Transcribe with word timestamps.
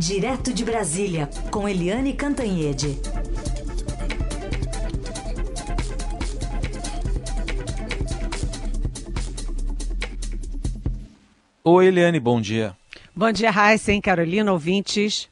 Direto 0.00 0.54
de 0.54 0.64
Brasília, 0.64 1.28
com 1.50 1.68
Eliane 1.68 2.14
Cantanhede. 2.14 2.98
Oi, 11.62 11.86
Eliane, 11.86 12.18
bom 12.18 12.40
dia. 12.40 12.74
Bom 13.14 13.30
dia, 13.30 13.50
Raíssen, 13.50 14.00
Carolina, 14.00 14.50
ouvintes. 14.50 15.28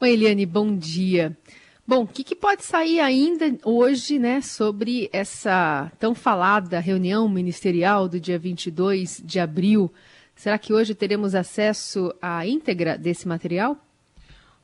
Oi, 0.00 0.10
Eliane, 0.10 0.44
bom 0.44 0.76
dia. 0.76 1.38
Bom, 1.86 2.02
o 2.02 2.08
que, 2.08 2.24
que, 2.24 2.34
pode 2.34 2.64
sair 2.64 2.98
ainda 2.98 3.56
hoje, 3.64 4.18
né, 4.18 4.40
sobre 4.40 5.08
essa 5.12 5.92
tão 6.00 6.12
falada 6.12 6.80
reunião 6.80 7.28
ministerial 7.28 8.08
do 8.08 8.18
dia 8.18 8.36
22 8.36 9.22
de 9.24 9.38
abril? 9.38 9.92
Será 10.36 10.58
que 10.58 10.72
hoje 10.72 10.94
teremos 10.94 11.34
acesso 11.34 12.14
à 12.20 12.46
íntegra 12.46 12.98
desse 12.98 13.26
material? 13.26 13.78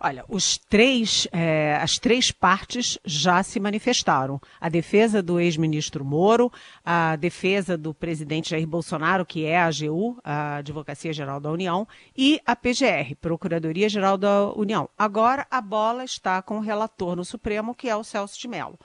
Olha, 0.04 0.24
três, 0.68 1.28
é, 1.32 1.76
as 1.76 1.96
três 1.96 2.32
partes 2.32 2.98
já 3.04 3.40
se 3.42 3.58
manifestaram. 3.60 4.40
A 4.60 4.68
defesa 4.68 5.22
do 5.22 5.38
ex-ministro 5.38 6.04
Moro, 6.04 6.52
a 6.84 7.14
defesa 7.14 7.78
do 7.78 7.94
presidente 7.94 8.50
Jair 8.50 8.66
Bolsonaro, 8.66 9.24
que 9.24 9.46
é 9.46 9.56
a 9.56 9.66
AGU, 9.66 10.18
a 10.24 10.56
Advocacia 10.56 11.12
Geral 11.12 11.38
da 11.40 11.52
União, 11.52 11.86
e 12.16 12.40
a 12.44 12.56
PGR, 12.56 13.14
Procuradoria 13.20 13.88
Geral 13.88 14.18
da 14.18 14.52
União. 14.54 14.90
Agora 14.98 15.46
a 15.48 15.60
bola 15.60 16.04
está 16.04 16.42
com 16.42 16.58
o 16.58 16.62
relator 16.62 17.14
no 17.14 17.24
Supremo, 17.24 17.74
que 17.74 17.88
é 17.88 17.94
o 17.94 18.04
Celso 18.04 18.38
de 18.38 18.48
Mello 18.48 18.78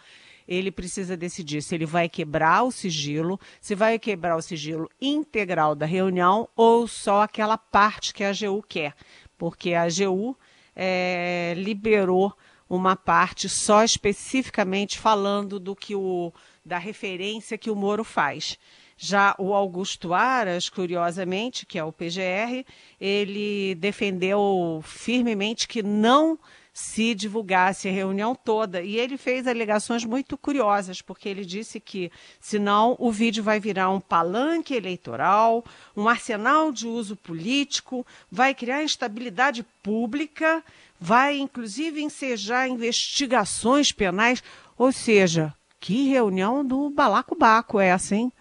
ele 0.48 0.72
precisa 0.72 1.18
decidir 1.18 1.62
se 1.62 1.76
ele 1.76 1.86
vai 1.86 2.08
quebrar 2.08 2.64
o 2.64 2.72
sigilo, 2.72 3.40
se 3.60 3.76
vai 3.76 4.00
quebrar 4.00 4.38
o 4.38 4.42
sigilo 4.42 4.90
integral 5.02 5.76
da 5.76 5.86
reunião 5.86 6.48
ou 6.56 6.88
só 6.88 7.22
aquela 7.23 7.58
parte 7.58 8.14
que 8.14 8.23
a 8.23 8.30
AGU 8.30 8.64
quer. 8.68 8.94
Porque 9.38 9.73
a 9.73 9.84
AGU 9.84 10.38
é, 10.76 11.54
liberou 11.58 12.34
uma 12.70 12.95
parte 12.95 13.48
só 13.48 13.84
especificamente 13.84 15.00
falando 15.00 15.59
do 15.59 15.75
que 15.75 15.95
o 15.95 16.34
da 16.66 16.78
referência 16.78 17.58
que 17.58 17.70
o 17.70 17.75
Moro 17.75 18.03
faz. 18.03 18.58
Já 18.98 19.36
o 19.38 19.53
Augusto 19.53 20.14
Aras, 20.14 20.70
curiosamente, 20.70 21.66
que 21.66 21.78
é 21.78 21.84
o 21.84 21.94
PGR, 21.94 22.66
ele 23.00 23.75
defendeu 23.75 24.81
firmemente 24.84 25.68
que 25.68 25.84
não 25.84 26.38
se 26.80 27.16
divulgasse 27.16 27.89
a 27.89 27.92
reunião 27.92 28.36
toda. 28.36 28.83
E 28.83 28.97
ele 28.97 29.17
fez 29.17 29.47
alegações 29.47 30.06
muito 30.06 30.38
curiosas, 30.38 31.02
porque 31.02 31.28
ele 31.28 31.44
disse 31.44 31.80
que, 31.80 32.11
senão, 32.39 32.95
o 33.00 33.11
vídeo 33.11 33.44
vai 33.44 33.59
virar 33.59 33.89
um 33.89 34.00
palanque 34.00 34.75
eleitoral, 34.75 35.66
um 35.95 36.08
arsenal 36.08 36.72
de 36.72 36.86
uso 36.86 37.16
político, 37.16 38.06
vai 38.31 38.53
criar 38.53 38.84
instabilidade 38.84 39.66
pública, 39.81 40.64
vai 41.00 41.39
inclusive 41.39 42.00
ensejar 42.00 42.67
investigações 42.67 43.91
penais. 43.91 44.44
Ou 44.78 44.91
seja, 44.91 45.52
que 45.80 46.09
reunião 46.09 46.64
do 46.64 46.91
balacobaco 46.91 47.80
é 47.80 47.88
essa, 47.88 48.16
hein? 48.16 48.31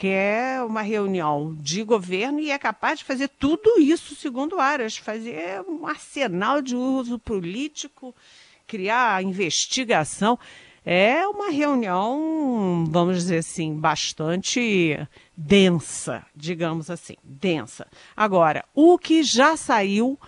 Que 0.00 0.08
é 0.08 0.62
uma 0.62 0.80
reunião 0.80 1.54
de 1.60 1.84
governo 1.84 2.40
e 2.40 2.50
é 2.50 2.58
capaz 2.58 3.00
de 3.00 3.04
fazer 3.04 3.28
tudo 3.28 3.78
isso, 3.78 4.16
segundo 4.16 4.58
Aras, 4.58 4.96
fazer 4.96 5.60
um 5.68 5.86
arsenal 5.86 6.62
de 6.62 6.74
uso 6.74 7.18
político, 7.18 8.14
criar 8.66 9.22
investigação. 9.22 10.38
É 10.86 11.28
uma 11.28 11.50
reunião, 11.50 12.86
vamos 12.88 13.16
dizer 13.16 13.40
assim, 13.40 13.78
bastante 13.78 14.98
densa, 15.36 16.24
digamos 16.34 16.88
assim, 16.88 17.16
densa. 17.22 17.86
Agora, 18.16 18.64
o 18.74 18.96
que 18.96 19.22
já 19.22 19.54
saiu, 19.54 20.18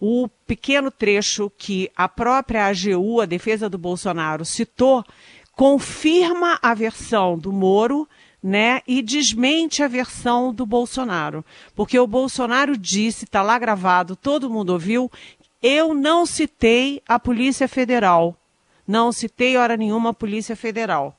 o 0.00 0.28
pequeno 0.48 0.90
trecho 0.90 1.48
que 1.48 1.88
a 1.94 2.08
própria 2.08 2.66
AGU, 2.66 3.20
a 3.20 3.26
defesa 3.26 3.70
do 3.70 3.78
Bolsonaro, 3.78 4.44
citou, 4.44 5.04
confirma 5.52 6.58
a 6.60 6.74
versão 6.74 7.38
do 7.38 7.52
Moro 7.52 8.08
né, 8.42 8.82
e 8.86 9.00
desmente 9.00 9.82
a 9.82 9.88
versão 9.88 10.52
do 10.52 10.66
Bolsonaro. 10.66 11.44
Porque 11.74 11.98
o 11.98 12.06
Bolsonaro 12.06 12.76
disse, 12.76 13.24
está 13.24 13.40
lá 13.40 13.58
gravado, 13.58 14.16
todo 14.16 14.50
mundo 14.50 14.70
ouviu, 14.70 15.10
eu 15.62 15.94
não 15.94 16.26
citei 16.26 17.00
a 17.06 17.20
Polícia 17.20 17.68
Federal. 17.68 18.36
Não 18.86 19.12
citei 19.12 19.56
hora 19.56 19.76
nenhuma 19.76 20.10
a 20.10 20.14
Polícia 20.14 20.56
Federal. 20.56 21.16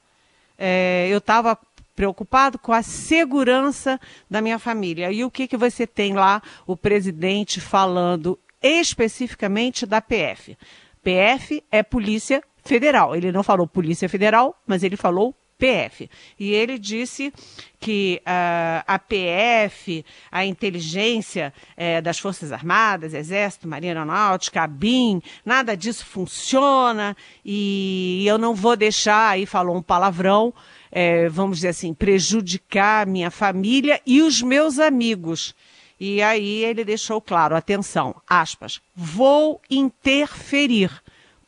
É, 0.58 1.08
eu 1.10 1.20
estava 1.20 1.58
preocupado 1.96 2.60
com 2.60 2.74
a 2.74 2.82
segurança 2.82 4.00
da 4.30 4.42
minha 4.42 4.60
família. 4.60 5.12
E 5.12 5.24
o 5.24 5.32
que, 5.32 5.48
que 5.48 5.56
você 5.56 5.88
tem 5.88 6.14
lá, 6.14 6.42
o 6.68 6.76
presidente 6.76 7.62
falando 7.62 8.38
especificamente 8.62 9.86
da 9.86 10.02
PF? 10.02 10.58
PF 11.02 11.64
é 11.72 11.82
Polícia 11.82 12.44
Federal. 12.66 13.16
Ele 13.16 13.32
não 13.32 13.44
falou 13.44 13.68
Polícia 13.68 14.10
Federal, 14.10 14.60
mas 14.68 14.84
ele 14.84 14.98
falou 14.98 15.34
PF. 15.58 16.10
E 16.40 16.52
ele 16.52 16.78
disse 16.78 17.34
que 17.80 18.22
uh, 18.22 18.84
a 18.88 18.98
PF, 18.98 20.06
a 20.32 20.46
inteligência 20.46 21.54
uh, 21.78 22.02
das 22.02 22.20
Forças 22.20 22.52
Armadas, 22.52 23.14
Exército, 23.14 23.68
Marinha 23.68 23.92
Aeronáutica, 23.92 24.62
a 24.64 24.68
BIM, 24.68 25.22
nada 25.46 25.76
disso 25.76 26.06
funciona 26.06 27.16
e 27.44 28.24
eu 28.26 28.38
não 28.38 28.56
vou 28.56 28.76
deixar, 28.76 29.30
aí 29.30 29.46
falou 29.46 29.76
um 29.76 29.82
palavrão, 29.82 30.50
uh, 30.50 31.30
vamos 31.30 31.58
dizer 31.58 31.70
assim, 31.70 31.94
prejudicar 31.94 33.06
minha 33.06 33.30
família 33.30 34.02
e 34.06 34.22
os 34.22 34.42
meus 34.42 34.80
amigos. 34.80 35.54
E 36.00 36.22
aí 36.22 36.64
ele 36.64 36.84
deixou 36.84 37.22
claro, 37.22 37.56
atenção, 37.56 38.16
aspas, 38.28 38.82
vou 38.96 39.62
interferir, 39.70 40.92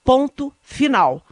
ponto 0.04 0.54
final. 0.62 1.25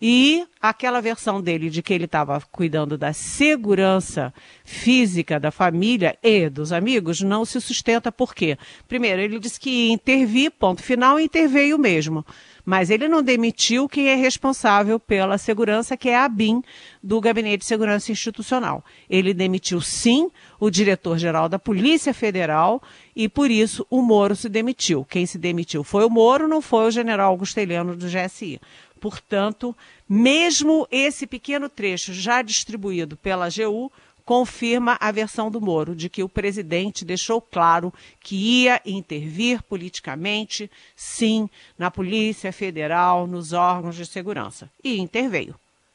E 0.00 0.46
aquela 0.60 1.00
versão 1.00 1.40
dele 1.40 1.68
de 1.68 1.82
que 1.82 1.92
ele 1.92 2.04
estava 2.04 2.40
cuidando 2.52 2.96
da 2.96 3.12
segurança 3.12 4.32
física 4.64 5.40
da 5.40 5.50
família 5.50 6.16
e 6.22 6.48
dos 6.48 6.72
amigos 6.72 7.20
não 7.20 7.44
se 7.44 7.60
sustenta 7.60 8.12
por 8.12 8.34
quê? 8.34 8.56
Primeiro, 8.86 9.20
ele 9.20 9.40
disse 9.40 9.58
que 9.58 9.70
ia 9.70 9.92
intervir, 9.92 10.52
ponto 10.52 10.82
final, 10.82 11.18
e 11.18 11.24
interveio 11.24 11.78
mesmo. 11.78 12.24
Mas 12.64 12.90
ele 12.90 13.08
não 13.08 13.22
demitiu 13.22 13.88
quem 13.88 14.08
é 14.08 14.14
responsável 14.14 15.00
pela 15.00 15.38
segurança, 15.38 15.96
que 15.96 16.10
é 16.10 16.16
a 16.16 16.28
BIM, 16.28 16.62
do 17.02 17.20
Gabinete 17.20 17.60
de 17.60 17.64
Segurança 17.64 18.12
Institucional. 18.12 18.84
Ele 19.08 19.32
demitiu, 19.32 19.80
sim, 19.80 20.30
o 20.60 20.68
diretor-geral 20.68 21.48
da 21.48 21.58
Polícia 21.58 22.12
Federal 22.12 22.82
e, 23.16 23.28
por 23.28 23.50
isso, 23.50 23.86
o 23.88 24.02
Moro 24.02 24.36
se 24.36 24.48
demitiu. 24.48 25.04
Quem 25.04 25.24
se 25.24 25.38
demitiu 25.38 25.82
foi 25.82 26.04
o 26.04 26.10
Moro, 26.10 26.46
não 26.46 26.60
foi 26.60 26.86
o 26.86 26.90
general 26.90 27.30
Augustelhano 27.30 27.96
do 27.96 28.06
GSI. 28.06 28.60
Portanto, 28.98 29.74
mesmo 30.08 30.86
esse 30.90 31.26
pequeno 31.26 31.68
trecho 31.68 32.12
já 32.12 32.42
distribuído 32.42 33.16
pela 33.16 33.46
AGU 33.46 33.90
confirma 34.28 34.98
a 35.00 35.10
versão 35.10 35.50
do 35.50 35.58
Moro, 35.58 35.96
de 35.96 36.10
que 36.10 36.22
o 36.22 36.28
presidente 36.28 37.02
deixou 37.02 37.40
claro 37.40 37.90
que 38.20 38.36
ia 38.36 38.78
intervir 38.84 39.62
politicamente, 39.62 40.70
sim, 40.94 41.48
na 41.78 41.90
Polícia 41.90 42.52
Federal, 42.52 43.26
nos 43.26 43.54
órgãos 43.54 43.96
de 43.96 44.04
segurança. 44.04 44.70
E 44.84 44.98
interveio. 44.98 45.54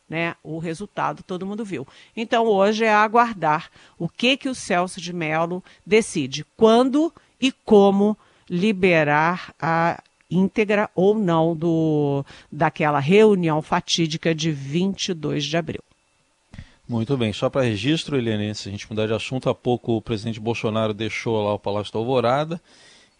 Né? 0.09 0.35
O 0.43 0.57
resultado 0.57 1.21
todo 1.21 1.45
mundo 1.45 1.63
viu. 1.63 1.87
Então 2.17 2.45
hoje 2.45 2.85
é 2.85 2.91
aguardar 2.91 3.69
o 3.99 4.09
que 4.09 4.35
que 4.35 4.49
o 4.49 4.55
Celso 4.55 4.99
de 4.99 5.13
Mello 5.13 5.63
decide, 5.85 6.43
quando 6.57 7.13
e 7.39 7.51
como 7.51 8.17
liberar 8.49 9.53
a 9.61 10.01
íntegra 10.33 10.89
ou 10.95 11.15
não 11.15 11.55
do, 11.55 12.25
daquela 12.51 12.99
reunião 12.99 13.61
fatídica 13.61 14.33
de 14.33 14.51
22 14.51 15.45
de 15.45 15.57
abril. 15.57 15.81
Muito 16.87 17.15
bem, 17.15 17.31
só 17.31 17.49
para 17.49 17.61
registro, 17.61 18.17
Eliane, 18.17 18.53
se 18.53 18.67
a 18.67 18.71
gente 18.71 18.89
mudar 18.89 19.07
de 19.07 19.13
assunto, 19.13 19.49
há 19.49 19.55
pouco 19.55 19.93
o 19.93 20.01
presidente 20.01 20.39
Bolsonaro 20.39 20.93
deixou 20.93 21.43
lá 21.43 21.53
o 21.53 21.59
Palácio 21.59 21.93
da 21.93 21.99
Alvorada 21.99 22.61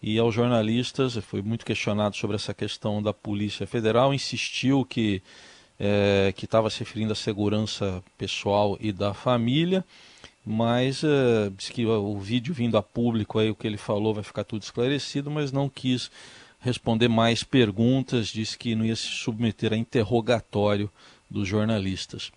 e 0.02 0.18
aos 0.18 0.34
jornalistas, 0.34 1.16
foi 1.16 1.40
muito 1.40 1.64
questionado 1.64 2.14
sobre 2.14 2.36
essa 2.36 2.52
questão 2.52 3.02
da 3.02 3.14
Polícia 3.14 3.66
Federal, 3.66 4.12
insistiu 4.12 4.84
que 4.84 5.22
é, 5.78 6.32
que 6.36 6.44
estava 6.44 6.70
se 6.70 6.80
referindo 6.80 7.12
à 7.12 7.16
segurança 7.16 8.02
pessoal 8.16 8.76
e 8.80 8.92
da 8.92 9.12
família, 9.14 9.84
mas 10.44 11.02
é, 11.02 11.50
disse 11.56 11.72
que 11.72 11.86
o 11.86 12.18
vídeo 12.18 12.52
vindo 12.52 12.76
a 12.76 12.82
público 12.82 13.38
aí 13.38 13.50
o 13.50 13.54
que 13.54 13.66
ele 13.66 13.78
falou 13.78 14.14
vai 14.14 14.22
ficar 14.22 14.44
tudo 14.44 14.62
esclarecido, 14.62 15.30
mas 15.30 15.50
não 15.50 15.68
quis 15.68 16.10
responder 16.64 17.08
mais 17.08 17.44
perguntas, 17.44 18.28
disse 18.28 18.56
que 18.56 18.74
não 18.74 18.86
ia 18.86 18.96
se 18.96 19.06
submeter 19.06 19.74
a 19.74 19.76
interrogatório 19.76 20.90
dos 21.30 21.46
jornalistas. 21.46 22.32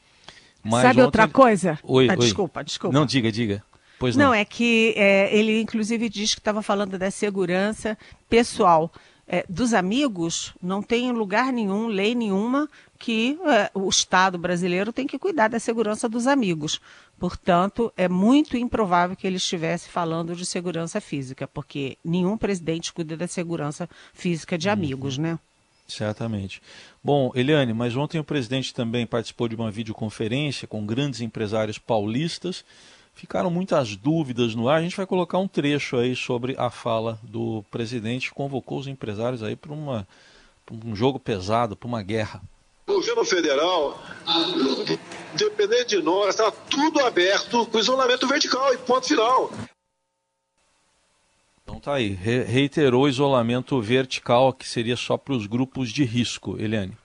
Mas 0.62 0.82
Sabe 0.82 1.02
outra 1.02 1.30
coisa? 1.30 1.80
Oi, 1.82 2.10
ah, 2.10 2.12
oi. 2.12 2.18
Desculpa, 2.18 2.62
desculpa. 2.62 2.94
Não, 2.94 3.06
diga, 3.06 3.32
diga. 3.32 3.64
Pois 3.98 4.18
não. 4.18 4.26
não 4.26 4.34
é 4.34 4.44
que 4.44 4.94
é, 4.98 5.34
ele 5.36 5.62
inclusive 5.62 6.10
diz 6.10 6.36
que 6.36 6.42
estava 6.42 6.62
falando 6.62 7.00
da 7.00 7.10
segurança 7.10 7.98
pessoal 8.30 8.92
é, 9.28 9.46
dos 9.50 9.74
amigos 9.74 10.54
não 10.62 10.82
tem 10.82 11.12
lugar 11.12 11.52
nenhum, 11.52 11.88
lei 11.88 12.16
nenhuma, 12.16 12.70
que 12.98 13.38
é, 13.46 13.70
o 13.74 13.90
Estado 13.90 14.38
brasileiro 14.38 14.94
tem 14.94 15.06
que 15.06 15.20
cuidar 15.20 15.50
da 15.50 15.60
segurança 15.60 16.08
dos 16.08 16.28
amigos. 16.28 16.80
Portanto, 17.20 17.92
é 17.98 18.08
muito 18.08 18.56
improvável 18.56 19.16
que 19.16 19.28
ele 19.28 19.38
estivesse 19.38 19.90
falando 19.90 20.36
de 20.36 20.46
segurança 20.46 21.02
física, 21.02 21.48
porque 21.48 21.98
nenhum 22.06 22.38
presidente 22.38 22.94
cuida 22.94 23.18
da 23.18 23.28
segurança 23.28 23.90
física 24.14 24.58
de 24.58 24.70
amigos, 24.70 25.18
uhum. 25.18 25.24
né? 25.24 25.40
Certamente. 25.88 26.62
Bom, 27.04 27.32
Eliane, 27.34 27.74
mas 27.74 27.96
ontem 27.96 28.20
o 28.20 28.24
presidente 28.24 28.74
também 28.74 29.08
participou 29.08 29.48
de 29.48 29.56
uma 29.56 29.72
videoconferência 29.72 30.68
com 30.68 30.86
grandes 30.86 31.22
empresários 31.22 31.78
paulistas 31.78 32.64
Ficaram 33.18 33.50
muitas 33.50 33.96
dúvidas 33.96 34.54
no 34.54 34.70
ar. 34.70 34.78
A 34.78 34.82
gente 34.84 34.96
vai 34.96 35.08
colocar 35.08 35.40
um 35.40 35.48
trecho 35.48 35.98
aí 35.98 36.16
sobre 36.16 36.56
a 36.56 36.70
fala 36.70 37.20
do 37.24 37.66
presidente 37.72 38.30
que 38.30 38.36
convocou 38.36 38.78
os 38.78 38.86
empresários 38.86 39.42
aí 39.42 39.56
para 39.56 39.74
um 39.74 40.96
jogo 40.96 41.20
pesado, 41.20 41.76
para 41.76 41.88
uma 41.88 42.04
guerra. 42.04 42.44
O 42.86 42.94
governo 42.94 43.26
federal, 43.26 44.00
dependendo 45.34 45.86
de 45.86 46.02
nós, 46.04 46.30
está 46.30 46.52
tudo 46.52 47.00
aberto 47.00 47.66
com 47.66 47.80
isolamento 47.80 48.28
vertical 48.28 48.72
e 48.72 48.78
ponto 48.78 49.08
final. 49.08 49.50
Então 51.64 51.80
tá 51.80 51.96
aí, 51.96 52.10
Re 52.10 52.44
reiterou 52.44 53.10
isolamento 53.10 53.82
vertical 53.82 54.54
que 54.54 54.70
seria 54.70 54.96
só 54.96 55.18
para 55.18 55.34
os 55.34 55.48
grupos 55.48 55.92
de 55.92 56.04
risco, 56.04 56.56
Eliane. 56.60 56.96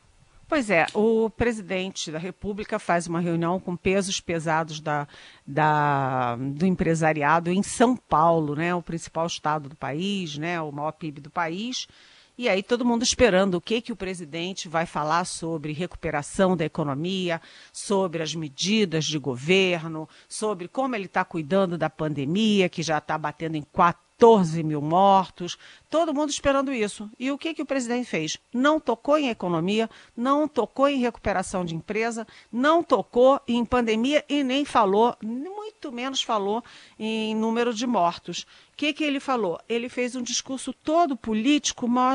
Pois 0.52 0.68
é, 0.68 0.84
o 0.92 1.30
presidente 1.30 2.12
da 2.12 2.18
República 2.18 2.78
faz 2.78 3.06
uma 3.06 3.20
reunião 3.20 3.58
com 3.58 3.74
pesos 3.74 4.20
pesados 4.20 4.80
da, 4.80 5.08
da, 5.46 6.36
do 6.36 6.66
empresariado 6.66 7.50
em 7.50 7.62
São 7.62 7.96
Paulo, 7.96 8.54
né, 8.54 8.74
o 8.74 8.82
principal 8.82 9.26
estado 9.26 9.70
do 9.70 9.74
país, 9.74 10.36
né, 10.36 10.60
o 10.60 10.70
maior 10.70 10.92
PIB 10.92 11.22
do 11.22 11.30
país. 11.30 11.88
E 12.36 12.50
aí 12.50 12.62
todo 12.62 12.84
mundo 12.84 13.02
esperando 13.02 13.54
o 13.54 13.62
que, 13.62 13.80
que 13.80 13.92
o 13.92 13.96
presidente 13.96 14.68
vai 14.68 14.84
falar 14.84 15.24
sobre 15.24 15.72
recuperação 15.72 16.54
da 16.54 16.66
economia, 16.66 17.40
sobre 17.72 18.22
as 18.22 18.34
medidas 18.34 19.06
de 19.06 19.18
governo, 19.18 20.06
sobre 20.28 20.68
como 20.68 20.94
ele 20.94 21.06
está 21.06 21.24
cuidando 21.24 21.78
da 21.78 21.88
pandemia, 21.88 22.68
que 22.68 22.82
já 22.82 22.98
está 22.98 23.16
batendo 23.16 23.56
em 23.56 23.62
quatro 23.62 24.02
14 24.22 24.62
mil 24.62 24.80
mortos, 24.80 25.58
todo 25.90 26.14
mundo 26.14 26.30
esperando 26.30 26.72
isso. 26.72 27.10
E 27.18 27.32
o 27.32 27.36
que, 27.36 27.52
que 27.52 27.62
o 27.62 27.66
presidente 27.66 28.08
fez? 28.08 28.38
Não 28.54 28.78
tocou 28.78 29.18
em 29.18 29.30
economia, 29.30 29.90
não 30.16 30.46
tocou 30.46 30.88
em 30.88 31.00
recuperação 31.00 31.64
de 31.64 31.74
empresa, 31.74 32.24
não 32.52 32.84
tocou 32.84 33.40
em 33.48 33.64
pandemia 33.64 34.24
e 34.28 34.44
nem 34.44 34.64
falou, 34.64 35.16
muito 35.20 35.90
menos 35.90 36.22
falou 36.22 36.62
em 36.96 37.34
número 37.34 37.74
de 37.74 37.84
mortos. 37.84 38.46
O 38.72 38.76
que, 38.76 38.92
que 38.92 39.02
ele 39.02 39.18
falou? 39.18 39.58
Ele 39.68 39.88
fez 39.88 40.14
um 40.14 40.22
discurso 40.22 40.72
todo 40.72 41.16
político 41.16 41.88
mal 41.88 42.12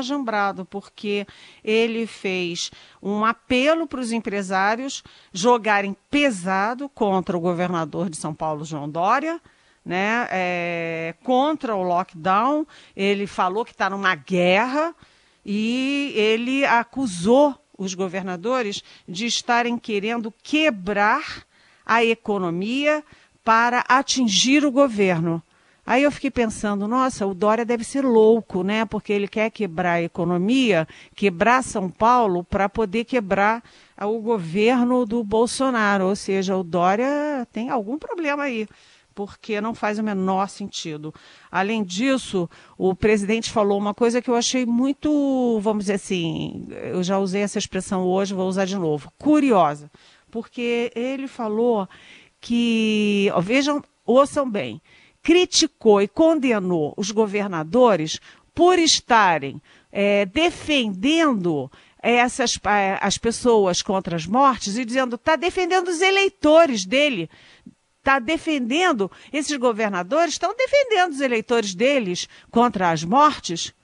porque 0.70 1.26
ele 1.62 2.06
fez 2.06 2.70
um 3.02 3.22
apelo 3.22 3.86
para 3.86 4.00
os 4.00 4.12
empresários 4.12 5.04
jogarem 5.30 5.94
pesado 6.10 6.88
contra 6.88 7.36
o 7.36 7.40
governador 7.40 8.08
de 8.08 8.16
São 8.16 8.32
Paulo, 8.32 8.64
João 8.64 8.88
Dória 8.88 9.38
né, 9.88 10.28
é, 10.30 11.14
contra 11.24 11.74
o 11.74 11.82
lockdown. 11.82 12.66
Ele 12.94 13.26
falou 13.26 13.64
que 13.64 13.72
está 13.72 13.88
numa 13.88 14.14
guerra 14.14 14.94
e 15.44 16.12
ele 16.14 16.66
acusou 16.66 17.58
os 17.76 17.94
governadores 17.94 18.84
de 19.08 19.24
estarem 19.24 19.78
querendo 19.78 20.32
quebrar 20.42 21.44
a 21.86 22.04
economia 22.04 23.02
para 23.42 23.82
atingir 23.88 24.62
o 24.62 24.70
governo. 24.70 25.42
Aí 25.86 26.02
eu 26.02 26.12
fiquei 26.12 26.30
pensando, 26.30 26.86
nossa, 26.86 27.26
o 27.26 27.32
Dória 27.32 27.64
deve 27.64 27.82
ser 27.82 28.04
louco, 28.04 28.62
né? 28.62 28.84
Porque 28.84 29.10
ele 29.10 29.26
quer 29.26 29.50
quebrar 29.50 29.92
a 29.92 30.02
economia, 30.02 30.86
quebrar 31.14 31.64
São 31.64 31.88
Paulo 31.88 32.44
para 32.44 32.68
poder 32.68 33.06
quebrar 33.06 33.64
o 33.98 34.20
governo 34.20 35.06
do 35.06 35.24
Bolsonaro. 35.24 36.08
Ou 36.08 36.14
seja, 36.14 36.54
o 36.54 36.62
Dória 36.62 37.48
tem 37.50 37.70
algum 37.70 37.96
problema 37.96 38.42
aí 38.42 38.68
porque 39.18 39.60
não 39.60 39.74
faz 39.74 39.98
o 39.98 40.02
menor 40.04 40.48
sentido. 40.48 41.12
Além 41.50 41.82
disso, 41.82 42.48
o 42.78 42.94
presidente 42.94 43.50
falou 43.50 43.76
uma 43.76 43.92
coisa 43.92 44.22
que 44.22 44.30
eu 44.30 44.36
achei 44.36 44.64
muito, 44.64 45.58
vamos 45.60 45.86
dizer 45.86 45.94
assim, 45.94 46.68
eu 46.70 47.02
já 47.02 47.18
usei 47.18 47.42
essa 47.42 47.58
expressão 47.58 48.04
hoje, 48.04 48.32
vou 48.32 48.48
usar 48.48 48.64
de 48.64 48.76
novo, 48.76 49.12
curiosa, 49.18 49.90
porque 50.30 50.92
ele 50.94 51.26
falou 51.26 51.88
que, 52.40 53.28
ó, 53.34 53.40
vejam, 53.40 53.82
ouçam 54.06 54.48
bem, 54.48 54.80
criticou 55.20 56.00
e 56.00 56.06
condenou 56.06 56.94
os 56.96 57.10
governadores 57.10 58.20
por 58.54 58.78
estarem 58.78 59.60
é, 59.90 60.26
defendendo 60.26 61.68
essas 62.00 62.56
as 63.00 63.18
pessoas 63.18 63.82
contra 63.82 64.14
as 64.14 64.24
mortes 64.24 64.78
e 64.78 64.84
dizendo 64.84 65.16
está 65.16 65.34
defendendo 65.34 65.88
os 65.88 66.00
eleitores 66.00 66.84
dele 66.84 67.28
está 67.98 68.18
defendendo, 68.18 69.10
esses 69.32 69.56
governadores 69.56 70.34
estão 70.34 70.54
defendendo 70.56 71.12
os 71.12 71.20
eleitores 71.20 71.74
deles 71.74 72.28
contra 72.50 72.90
as 72.90 73.04
mortes? 73.04 73.74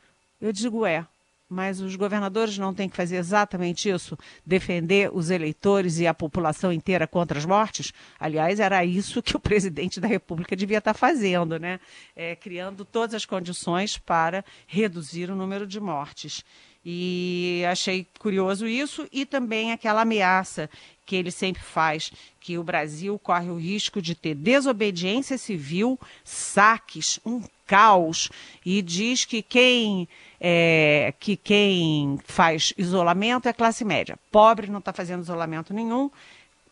Eu 0.40 0.52
digo, 0.52 0.86
é. 0.86 1.06
Mas 1.48 1.78
os 1.78 1.94
governadores 1.94 2.56
não 2.56 2.72
têm 2.72 2.88
que 2.88 2.96
fazer 2.96 3.16
exatamente 3.16 3.88
isso? 3.88 4.18
Defender 4.44 5.10
os 5.14 5.30
eleitores 5.30 5.98
e 5.98 6.06
a 6.06 6.14
população 6.14 6.72
inteira 6.72 7.06
contra 7.06 7.38
as 7.38 7.44
mortes? 7.44 7.92
Aliás, 8.18 8.58
era 8.58 8.84
isso 8.84 9.22
que 9.22 9.36
o 9.36 9.40
presidente 9.40 10.00
da 10.00 10.08
República 10.08 10.56
devia 10.56 10.78
estar 10.78 10.94
fazendo, 10.94 11.58
né? 11.58 11.78
É, 12.16 12.34
criando 12.34 12.84
todas 12.84 13.14
as 13.14 13.26
condições 13.26 13.98
para 13.98 14.44
reduzir 14.66 15.30
o 15.30 15.36
número 15.36 15.66
de 15.66 15.78
mortes. 15.78 16.42
E 16.84 17.62
achei 17.70 18.06
curioso 18.18 18.66
isso 18.66 19.08
e 19.10 19.24
também 19.24 19.72
aquela 19.72 20.02
ameaça 20.02 20.68
que 21.06 21.16
ele 21.16 21.30
sempre 21.30 21.62
faz, 21.62 22.12
que 22.40 22.58
o 22.58 22.64
Brasil 22.64 23.18
corre 23.18 23.50
o 23.50 23.58
risco 23.58 24.00
de 24.00 24.14
ter 24.14 24.34
desobediência 24.34 25.36
civil, 25.36 25.98
saques, 26.24 27.20
um 27.24 27.42
caos, 27.66 28.30
e 28.64 28.82
diz 28.82 29.24
que 29.24 29.42
quem, 29.42 30.08
é, 30.40 31.12
que 31.18 31.36
quem 31.36 32.18
faz 32.24 32.72
isolamento 32.76 33.46
é 33.46 33.50
a 33.50 33.54
classe 33.54 33.84
média. 33.84 34.18
Pobre 34.30 34.66
não 34.66 34.78
está 34.78 34.92
fazendo 34.92 35.22
isolamento 35.22 35.72
nenhum. 35.72 36.10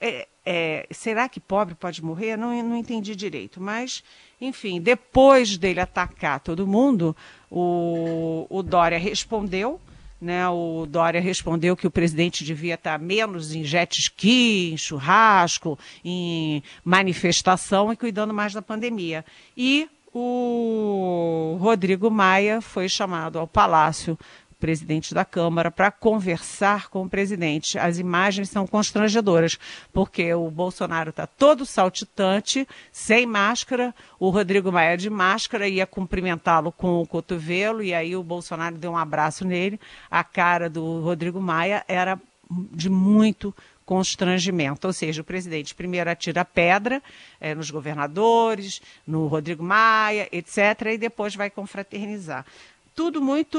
É, 0.00 0.26
é, 0.44 0.86
será 0.90 1.28
que 1.28 1.38
pobre 1.38 1.74
pode 1.74 2.02
morrer? 2.02 2.36
Não, 2.36 2.62
não 2.62 2.76
entendi 2.76 3.14
direito, 3.14 3.60
mas, 3.60 4.02
enfim, 4.40 4.80
depois 4.80 5.56
dele 5.56 5.80
atacar 5.80 6.40
todo 6.40 6.66
mundo, 6.66 7.16
o, 7.50 8.46
o 8.50 8.62
Dória 8.62 8.98
respondeu 8.98 9.80
né, 10.22 10.48
o 10.48 10.86
Dória 10.86 11.20
respondeu 11.20 11.76
que 11.76 11.86
o 11.86 11.90
presidente 11.90 12.44
devia 12.44 12.74
estar 12.74 12.96
menos 12.96 13.52
em 13.52 13.64
jet 13.64 13.98
ski, 13.98 14.70
em 14.72 14.76
churrasco, 14.76 15.76
em 16.04 16.62
manifestação 16.84 17.92
e 17.92 17.96
cuidando 17.96 18.32
mais 18.32 18.52
da 18.52 18.62
pandemia. 18.62 19.24
E 19.56 19.88
o 20.14 21.56
Rodrigo 21.60 22.08
Maia 22.08 22.60
foi 22.60 22.88
chamado 22.88 23.38
ao 23.38 23.48
Palácio 23.48 24.16
presidente 24.62 25.12
da 25.12 25.24
Câmara 25.24 25.72
para 25.72 25.90
conversar 25.90 26.88
com 26.88 27.02
o 27.02 27.08
presidente. 27.08 27.76
As 27.80 27.98
imagens 27.98 28.48
são 28.48 28.64
constrangedoras, 28.64 29.58
porque 29.92 30.32
o 30.32 30.48
Bolsonaro 30.48 31.10
está 31.10 31.26
todo 31.26 31.66
saltitante, 31.66 32.68
sem 32.92 33.26
máscara, 33.26 33.92
o 34.20 34.30
Rodrigo 34.30 34.70
Maia 34.70 34.96
de 34.96 35.10
máscara 35.10 35.66
ia 35.66 35.84
cumprimentá-lo 35.84 36.70
com 36.70 37.02
o 37.02 37.06
cotovelo, 37.06 37.82
e 37.82 37.92
aí 37.92 38.14
o 38.14 38.22
Bolsonaro 38.22 38.78
deu 38.78 38.92
um 38.92 38.96
abraço 38.96 39.44
nele. 39.44 39.80
A 40.08 40.22
cara 40.22 40.70
do 40.70 41.00
Rodrigo 41.00 41.40
Maia 41.40 41.84
era 41.88 42.16
de 42.48 42.88
muito 42.88 43.52
constrangimento. 43.84 44.86
Ou 44.86 44.92
seja, 44.92 45.22
o 45.22 45.24
presidente 45.24 45.74
primeiro 45.74 46.08
atira 46.08 46.44
pedra 46.44 47.02
é, 47.40 47.52
nos 47.52 47.68
governadores, 47.68 48.80
no 49.04 49.26
Rodrigo 49.26 49.64
Maia, 49.64 50.28
etc., 50.30 50.92
e 50.92 50.98
depois 50.98 51.34
vai 51.34 51.50
confraternizar 51.50 52.46
tudo 52.94 53.20
muito, 53.20 53.58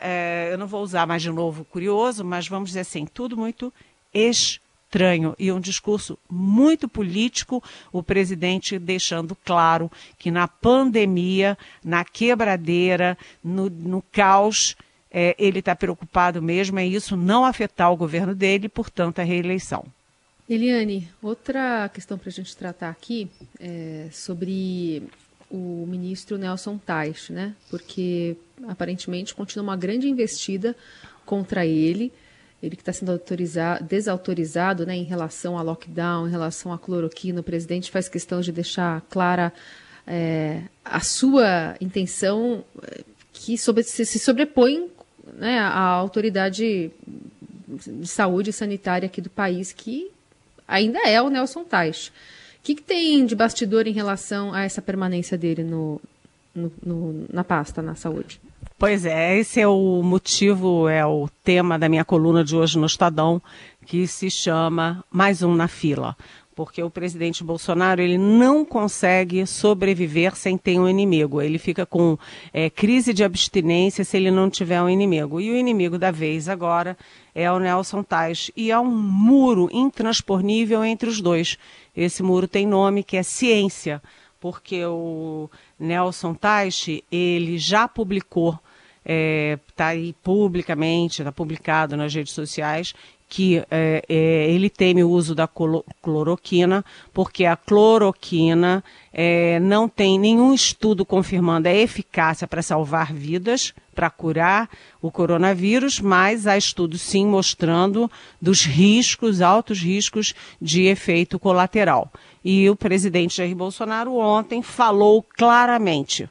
é, 0.00 0.48
eu 0.52 0.58
não 0.58 0.66
vou 0.66 0.82
usar 0.82 1.06
mais 1.06 1.22
de 1.22 1.30
novo 1.30 1.64
curioso, 1.64 2.24
mas 2.24 2.48
vamos 2.48 2.70
dizer 2.70 2.80
assim, 2.80 3.06
tudo 3.06 3.36
muito 3.36 3.72
estranho 4.12 5.34
e 5.38 5.52
um 5.52 5.60
discurso 5.60 6.18
muito 6.28 6.88
político, 6.88 7.62
o 7.92 8.02
presidente 8.02 8.78
deixando 8.78 9.36
claro 9.44 9.90
que 10.18 10.30
na 10.30 10.48
pandemia, 10.48 11.56
na 11.84 12.04
quebradeira, 12.04 13.16
no, 13.42 13.68
no 13.68 14.02
caos, 14.12 14.76
é, 15.10 15.34
ele 15.38 15.60
está 15.60 15.74
preocupado 15.74 16.42
mesmo 16.42 16.78
é 16.78 16.86
isso 16.86 17.16
não 17.16 17.44
afetar 17.44 17.92
o 17.92 17.96
governo 17.96 18.34
dele, 18.34 18.68
portanto, 18.68 19.20
a 19.20 19.24
reeleição. 19.24 19.84
Eliane, 20.48 21.08
outra 21.20 21.88
questão 21.88 22.16
para 22.16 22.28
a 22.28 22.32
gente 22.32 22.56
tratar 22.56 22.90
aqui 22.90 23.28
é 23.58 24.08
sobre 24.12 25.02
o 25.56 25.86
ministro 25.86 26.36
Nelson 26.36 26.78
Teich, 26.78 27.32
né? 27.32 27.54
Porque 27.70 28.36
aparentemente 28.68 29.34
continua 29.34 29.62
uma 29.62 29.76
grande 29.76 30.08
investida 30.08 30.76
contra 31.24 31.64
ele. 31.64 32.12
Ele 32.62 32.74
que 32.74 32.82
está 32.82 32.92
sendo 32.92 33.20
desautorizado 33.82 34.86
né, 34.86 34.96
em 34.96 35.04
relação 35.04 35.58
a 35.58 35.62
lockdown, 35.62 36.26
em 36.26 36.30
relação 36.30 36.72
à 36.72 36.78
cloroquina. 36.78 37.40
O 37.40 37.44
presidente 37.44 37.90
faz 37.90 38.08
questão 38.08 38.40
de 38.40 38.50
deixar 38.50 39.02
clara 39.10 39.52
é, 40.06 40.62
a 40.84 41.00
sua 41.00 41.76
intenção 41.80 42.64
é, 42.82 43.02
que 43.32 43.58
sobre, 43.58 43.82
se, 43.82 44.04
sobrepõe 44.18 44.88
né, 45.34 45.58
a 45.58 45.80
autoridade 45.80 46.90
de 47.68 48.06
saúde 48.06 48.52
sanitária 48.52 49.06
aqui 49.06 49.20
do 49.20 49.28
país, 49.28 49.72
que 49.72 50.10
ainda 50.66 50.98
é 51.00 51.20
o 51.20 51.28
Nelson 51.28 51.64
Teich. 51.64 52.12
Que, 52.66 52.74
que 52.74 52.82
tem 52.82 53.24
de 53.24 53.36
bastidor 53.36 53.86
em 53.86 53.92
relação 53.92 54.52
a 54.52 54.62
essa 54.62 54.82
permanência 54.82 55.38
dele 55.38 55.62
no, 55.62 56.00
no, 56.52 56.72
no, 56.84 57.26
na 57.32 57.44
pasta, 57.44 57.80
na 57.80 57.94
saúde? 57.94 58.40
Pois 58.76 59.06
é, 59.06 59.38
esse 59.38 59.60
é 59.60 59.68
o 59.68 60.02
motivo, 60.02 60.88
é 60.88 61.06
o 61.06 61.28
tema 61.44 61.78
da 61.78 61.88
minha 61.88 62.04
coluna 62.04 62.42
de 62.42 62.56
hoje 62.56 62.76
no 62.76 62.86
Estadão, 62.86 63.40
que 63.86 64.08
se 64.08 64.28
chama 64.28 65.04
Mais 65.08 65.44
um 65.44 65.54
na 65.54 65.68
fila. 65.68 66.16
Porque 66.56 66.82
o 66.82 66.88
presidente 66.88 67.44
Bolsonaro 67.44 68.00
ele 68.00 68.16
não 68.16 68.64
consegue 68.64 69.46
sobreviver 69.46 70.34
sem 70.34 70.56
ter 70.56 70.78
um 70.80 70.88
inimigo. 70.88 71.42
Ele 71.42 71.58
fica 71.58 71.84
com 71.84 72.18
é, 72.50 72.70
crise 72.70 73.12
de 73.12 73.22
abstinência 73.22 74.02
se 74.02 74.16
ele 74.16 74.30
não 74.30 74.48
tiver 74.48 74.80
um 74.82 74.88
inimigo. 74.88 75.38
E 75.38 75.50
o 75.50 75.56
inimigo 75.56 75.98
da 75.98 76.10
vez 76.10 76.48
agora 76.48 76.96
é 77.34 77.52
o 77.52 77.58
Nelson 77.58 78.02
Tais. 78.02 78.50
E 78.56 78.72
há 78.72 78.80
um 78.80 78.90
muro 78.90 79.68
intransponível 79.70 80.82
entre 80.82 81.10
os 81.10 81.20
dois. 81.20 81.58
Esse 81.94 82.22
muro 82.22 82.48
tem 82.48 82.66
nome 82.66 83.04
que 83.04 83.18
é 83.18 83.22
ciência, 83.22 84.02
porque 84.40 84.82
o 84.86 85.50
Nelson 85.78 86.32
Tais 86.32 86.86
ele 87.12 87.58
já 87.58 87.86
publicou 87.86 88.58
está 89.06 89.12
é, 89.12 89.58
tá 89.76 89.86
aí 89.88 90.12
publicamente, 90.14 91.22
está 91.22 91.30
publicado 91.30 91.96
nas 91.96 92.12
redes 92.12 92.32
sociais, 92.32 92.92
que 93.28 93.58
é, 93.70 94.04
é, 94.08 94.50
ele 94.50 94.70
teme 94.70 95.02
o 95.02 95.10
uso 95.10 95.34
da 95.34 95.48
cloroquina, 96.02 96.84
porque 97.12 97.44
a 97.44 97.56
cloroquina 97.56 98.84
é, 99.12 99.58
não 99.58 99.88
tem 99.88 100.18
nenhum 100.18 100.54
estudo 100.54 101.04
confirmando 101.04 101.68
a 101.68 101.74
eficácia 101.74 102.46
para 102.46 102.62
salvar 102.62 103.12
vidas, 103.12 103.74
para 103.94 104.10
curar 104.10 104.68
o 105.02 105.10
coronavírus, 105.10 106.00
mas 106.00 106.46
há 106.46 106.56
estudos 106.56 107.02
sim 107.02 107.26
mostrando 107.26 108.10
dos 108.40 108.64
riscos, 108.64 109.40
altos 109.40 109.80
riscos 109.80 110.34
de 110.60 110.84
efeito 110.84 111.38
colateral. 111.38 112.12
E 112.44 112.70
o 112.70 112.76
presidente 112.76 113.38
Jair 113.38 113.56
Bolsonaro 113.56 114.14
ontem 114.14 114.62
falou 114.62 115.24
claramente: 115.36 116.28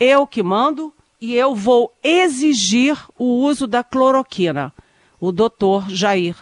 eu 0.00 0.26
que 0.26 0.42
mando, 0.42 0.92
e 1.20 1.34
eu 1.34 1.54
vou 1.54 1.92
exigir 2.02 2.96
o 3.18 3.24
uso 3.24 3.66
da 3.66 3.84
cloroquina. 3.84 4.72
O 5.20 5.32
doutor 5.32 5.88
Jair 5.90 6.36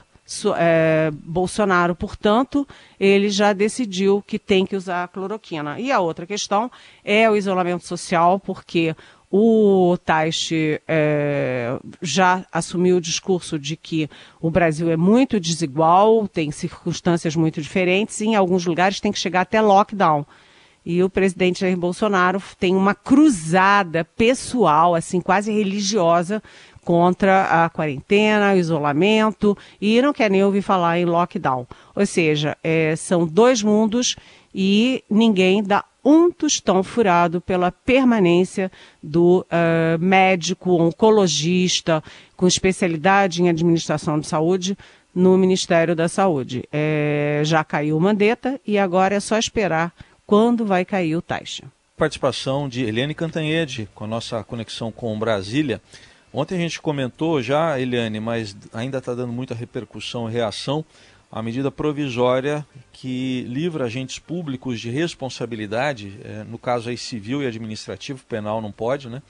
é, 0.56 1.10
Bolsonaro, 1.12 1.94
portanto, 1.94 2.66
ele 2.98 3.30
já 3.30 3.52
decidiu 3.52 4.22
que 4.26 4.38
tem 4.38 4.66
que 4.66 4.76
usar 4.76 5.04
a 5.04 5.08
cloroquina. 5.08 5.78
E 5.78 5.92
a 5.92 6.00
outra 6.00 6.26
questão 6.26 6.70
é 7.04 7.30
o 7.30 7.36
isolamento 7.36 7.86
social, 7.86 8.40
porque 8.40 8.94
o 9.30 9.96
Taixe 10.04 10.80
é, 10.86 11.78
já 12.02 12.44
assumiu 12.52 12.96
o 12.96 13.00
discurso 13.00 13.58
de 13.58 13.76
que 13.76 14.08
o 14.40 14.50
Brasil 14.50 14.90
é 14.90 14.96
muito 14.96 15.38
desigual, 15.38 16.26
tem 16.28 16.50
circunstâncias 16.50 17.36
muito 17.36 17.60
diferentes, 17.60 18.20
e 18.20 18.26
em 18.26 18.34
alguns 18.34 18.66
lugares 18.66 19.00
tem 19.00 19.12
que 19.12 19.18
chegar 19.18 19.42
até 19.42 19.60
lockdown. 19.60 20.26
E 20.84 21.02
o 21.02 21.10
presidente 21.10 21.62
Jair 21.62 21.76
Bolsonaro 21.76 22.40
tem 22.60 22.76
uma 22.76 22.94
cruzada 22.94 24.04
pessoal, 24.04 24.94
assim, 24.94 25.20
quase 25.20 25.52
religiosa, 25.52 26.40
contra 26.86 27.64
a 27.64 27.68
quarentena, 27.68 28.54
o 28.54 28.56
isolamento, 28.56 29.58
e 29.80 30.00
não 30.00 30.12
quer 30.12 30.30
nem 30.30 30.44
ouvir 30.44 30.62
falar 30.62 31.00
em 31.00 31.04
lockdown. 31.04 31.66
Ou 31.96 32.06
seja, 32.06 32.56
é, 32.62 32.94
são 32.94 33.26
dois 33.26 33.60
mundos 33.60 34.14
e 34.54 35.02
ninguém 35.10 35.64
dá 35.64 35.84
um 36.04 36.30
tostão 36.30 36.84
furado 36.84 37.40
pela 37.40 37.72
permanência 37.72 38.70
do 39.02 39.44
uh, 39.50 39.98
médico 39.98 40.80
oncologista 40.80 42.00
com 42.36 42.46
especialidade 42.46 43.42
em 43.42 43.48
administração 43.48 44.20
de 44.20 44.28
saúde 44.28 44.78
no 45.12 45.36
Ministério 45.36 45.96
da 45.96 46.08
Saúde. 46.08 46.62
É, 46.72 47.42
já 47.44 47.64
caiu 47.64 47.96
o 47.96 48.00
Mandetta 48.00 48.60
e 48.64 48.78
agora 48.78 49.16
é 49.16 49.20
só 49.20 49.36
esperar 49.36 49.92
quando 50.24 50.64
vai 50.64 50.84
cair 50.84 51.16
o 51.16 51.22
taxa. 51.22 51.64
Participação 51.96 52.68
de 52.68 52.84
Eliane 52.84 53.14
Cantanhede 53.14 53.88
com 53.92 54.04
a 54.04 54.06
nossa 54.06 54.44
conexão 54.44 54.92
com 54.92 55.18
Brasília. 55.18 55.80
Ontem 56.36 56.56
a 56.56 56.58
gente 56.58 56.82
comentou 56.82 57.40
já, 57.40 57.80
Eliane, 57.80 58.20
mas 58.20 58.54
ainda 58.70 58.98
está 58.98 59.14
dando 59.14 59.32
muita 59.32 59.54
repercussão 59.54 60.28
e 60.28 60.32
reação, 60.34 60.84
a 61.32 61.42
medida 61.42 61.70
provisória 61.70 62.64
que 62.92 63.40
livra 63.48 63.86
agentes 63.86 64.18
públicos 64.18 64.78
de 64.78 64.90
responsabilidade, 64.90 66.20
é, 66.22 66.44
no 66.44 66.58
caso 66.58 66.90
aí 66.90 66.98
civil 66.98 67.42
e 67.42 67.46
administrativo, 67.46 68.22
penal 68.28 68.60
não 68.60 68.70
pode, 68.70 69.08
né? 69.08 69.22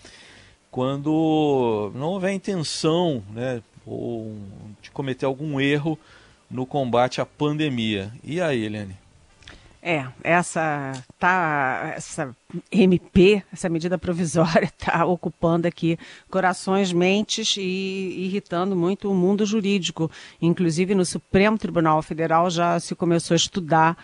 Quando 0.69 1.93
não 1.95 2.09
houver 2.09 2.33
intenção 2.33 3.23
né, 3.31 3.63
ou 3.87 4.37
de 4.83 4.91
cometer 4.91 5.27
algum 5.27 5.61
erro 5.61 5.97
no 6.51 6.67
combate 6.67 7.21
à 7.21 7.25
pandemia. 7.25 8.13
E 8.25 8.41
aí, 8.41 8.65
Eliane? 8.65 9.06
É, 9.89 10.05
essa 10.25 11.01
tá 11.17 11.93
essa 11.95 12.37
MP, 12.73 13.41
essa 13.53 13.69
medida 13.69 13.97
provisória 13.97 14.65
está 14.65 15.07
ocupando 15.07 15.69
aqui 15.69 15.97
corações, 16.29 16.93
mentes 16.93 17.55
e 17.57 17.63
irritando 18.25 18.75
muito 18.75 19.09
o 19.09 19.15
mundo 19.15 19.47
jurídico. 19.47 20.11
Inclusive 20.43 20.93
no 20.93 21.05
Supremo 21.05 21.57
Tribunal 21.57 22.03
Federal 22.03 22.51
já 22.51 22.81
se 22.81 22.97
começou 22.97 23.37
a 23.37 23.37
estudar 23.37 23.97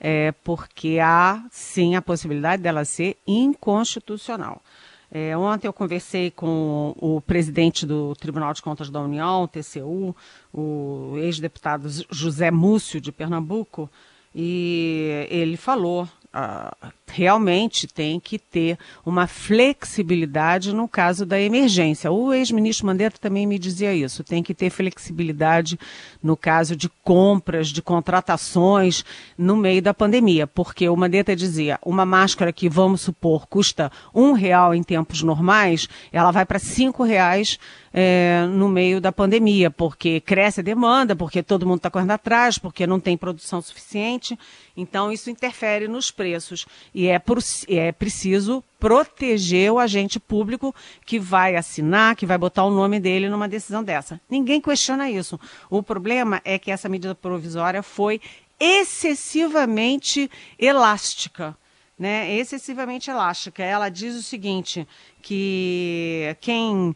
é, 0.00 0.32
porque 0.42 0.98
há 1.00 1.44
sim 1.52 1.94
a 1.94 2.02
possibilidade 2.02 2.60
dela 2.60 2.84
ser 2.84 3.16
inconstitucional. 3.24 4.60
É, 5.08 5.36
ontem 5.36 5.68
eu 5.68 5.72
conversei 5.72 6.32
com 6.32 6.96
o 6.98 7.20
presidente 7.20 7.86
do 7.86 8.12
Tribunal 8.16 8.52
de 8.52 8.60
Contas 8.60 8.90
da 8.90 9.00
União, 9.00 9.46
TCU, 9.46 10.16
o 10.52 11.14
ex-deputado 11.18 11.88
José 12.10 12.50
Múcio 12.50 13.00
de 13.00 13.12
Pernambuco, 13.12 13.88
e 14.34 15.26
ele 15.30 15.56
falou 15.56 16.08
ah, 16.32 16.76
realmente 17.06 17.86
tem 17.86 18.20
que 18.20 18.38
ter 18.38 18.78
uma 19.04 19.26
flexibilidade 19.26 20.74
no 20.74 20.86
caso 20.86 21.24
da 21.24 21.40
emergência. 21.40 22.12
O 22.12 22.32
ex-ministro 22.32 22.86
Mandetta 22.86 23.18
também 23.18 23.46
me 23.46 23.58
dizia 23.58 23.94
isso, 23.94 24.22
tem 24.22 24.42
que 24.42 24.54
ter 24.54 24.70
flexibilidade 24.70 25.78
no 26.22 26.36
caso 26.36 26.76
de 26.76 26.88
compras, 27.02 27.68
de 27.68 27.80
contratações 27.80 29.04
no 29.36 29.56
meio 29.56 29.80
da 29.80 29.94
pandemia, 29.94 30.46
porque 30.46 30.88
o 30.88 30.96
Mandetta 30.96 31.34
dizia, 31.34 31.78
uma 31.84 32.04
máscara 32.04 32.52
que, 32.52 32.68
vamos 32.68 33.00
supor, 33.00 33.46
custa 33.46 33.90
um 34.14 34.32
real 34.32 34.74
em 34.74 34.82
tempos 34.82 35.22
normais, 35.22 35.88
ela 36.12 36.30
vai 36.30 36.44
para 36.44 36.58
cinco 36.58 37.02
reais 37.02 37.58
é, 37.92 38.46
no 38.48 38.68
meio 38.68 39.00
da 39.00 39.12
pandemia, 39.12 39.70
porque 39.70 40.20
cresce 40.20 40.60
a 40.60 40.62
demanda, 40.62 41.16
porque 41.16 41.42
todo 41.42 41.66
mundo 41.66 41.78
está 41.78 41.90
correndo 41.90 42.12
atrás, 42.12 42.58
porque 42.58 42.86
não 42.86 43.00
tem 43.00 43.16
produção 43.16 43.60
suficiente. 43.60 44.38
Então, 44.76 45.10
isso 45.10 45.30
interfere 45.30 45.88
nos 45.88 46.10
preços. 46.10 46.66
E 46.94 47.08
é, 47.08 47.20
é 47.68 47.92
preciso 47.92 48.62
proteger 48.78 49.72
o 49.72 49.78
agente 49.78 50.20
público 50.20 50.74
que 51.04 51.18
vai 51.18 51.56
assinar, 51.56 52.14
que 52.14 52.26
vai 52.26 52.38
botar 52.38 52.64
o 52.64 52.70
nome 52.70 53.00
dele 53.00 53.28
numa 53.28 53.48
decisão 53.48 53.82
dessa. 53.82 54.20
Ninguém 54.30 54.60
questiona 54.60 55.10
isso. 55.10 55.38
O 55.68 55.82
problema 55.82 56.40
é 56.44 56.58
que 56.58 56.70
essa 56.70 56.88
medida 56.88 57.14
provisória 57.14 57.82
foi 57.82 58.20
excessivamente 58.60 60.30
elástica. 60.58 61.56
Né, 61.98 62.32
excessivamente 62.36 63.10
elástica. 63.10 63.60
Ela 63.60 63.88
diz 63.88 64.14
o 64.14 64.22
seguinte, 64.22 64.86
que 65.20 66.36
quem 66.40 66.94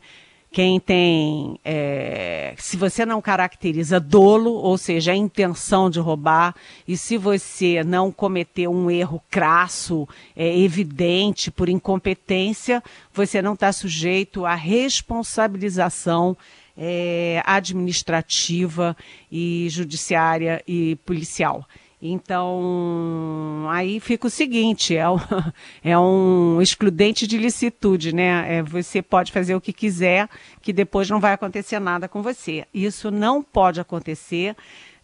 quem 0.52 0.78
tem, 0.78 1.58
é, 1.64 2.54
se 2.58 2.76
você 2.76 3.06
não 3.06 3.22
caracteriza 3.22 3.98
dolo, 3.98 4.52
ou 4.52 4.76
seja, 4.76 5.12
a 5.12 5.16
intenção 5.16 5.88
de 5.88 5.98
roubar, 5.98 6.54
e 6.86 6.94
se 6.94 7.16
você 7.16 7.82
não 7.82 8.12
cometeu 8.12 8.70
um 8.70 8.90
erro 8.90 9.22
crasso, 9.30 10.06
é, 10.36 10.58
evidente, 10.58 11.50
por 11.50 11.70
incompetência, 11.70 12.82
você 13.14 13.40
não 13.40 13.54
está 13.54 13.72
sujeito 13.72 14.44
à 14.44 14.54
responsabilização 14.54 16.36
é, 16.76 17.42
administrativa 17.46 18.94
e 19.30 19.68
judiciária 19.70 20.62
e 20.68 20.96
policial. 20.96 21.66
Então, 22.04 23.64
aí 23.70 24.00
fica 24.00 24.26
o 24.26 24.30
seguinte, 24.30 24.96
é 24.96 25.08
um, 25.08 25.18
é 25.84 25.96
um 25.96 26.60
excludente 26.60 27.28
de 27.28 27.38
licitude, 27.38 28.12
né? 28.12 28.56
É, 28.56 28.62
você 28.62 29.00
pode 29.00 29.30
fazer 29.30 29.54
o 29.54 29.60
que 29.60 29.72
quiser, 29.72 30.28
que 30.60 30.72
depois 30.72 31.08
não 31.08 31.20
vai 31.20 31.32
acontecer 31.32 31.78
nada 31.78 32.08
com 32.08 32.20
você. 32.20 32.66
Isso 32.74 33.08
não 33.08 33.40
pode 33.40 33.80
acontecer 33.80 34.56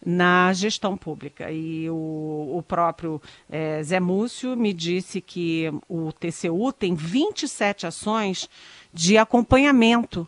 na 0.05 0.51
gestão 0.51 0.97
pública. 0.97 1.49
E 1.49 1.89
o, 1.89 2.57
o 2.57 2.63
próprio 2.67 3.21
é, 3.49 3.81
Zé 3.81 4.01
Múcio 4.01 4.57
me 4.57 4.73
disse 4.73 5.21
que 5.21 5.71
o 5.87 6.11
TCU 6.11 6.73
tem 6.73 6.95
27 6.95 7.87
ações 7.87 8.49
de 8.93 9.17
acompanhamento 9.17 10.27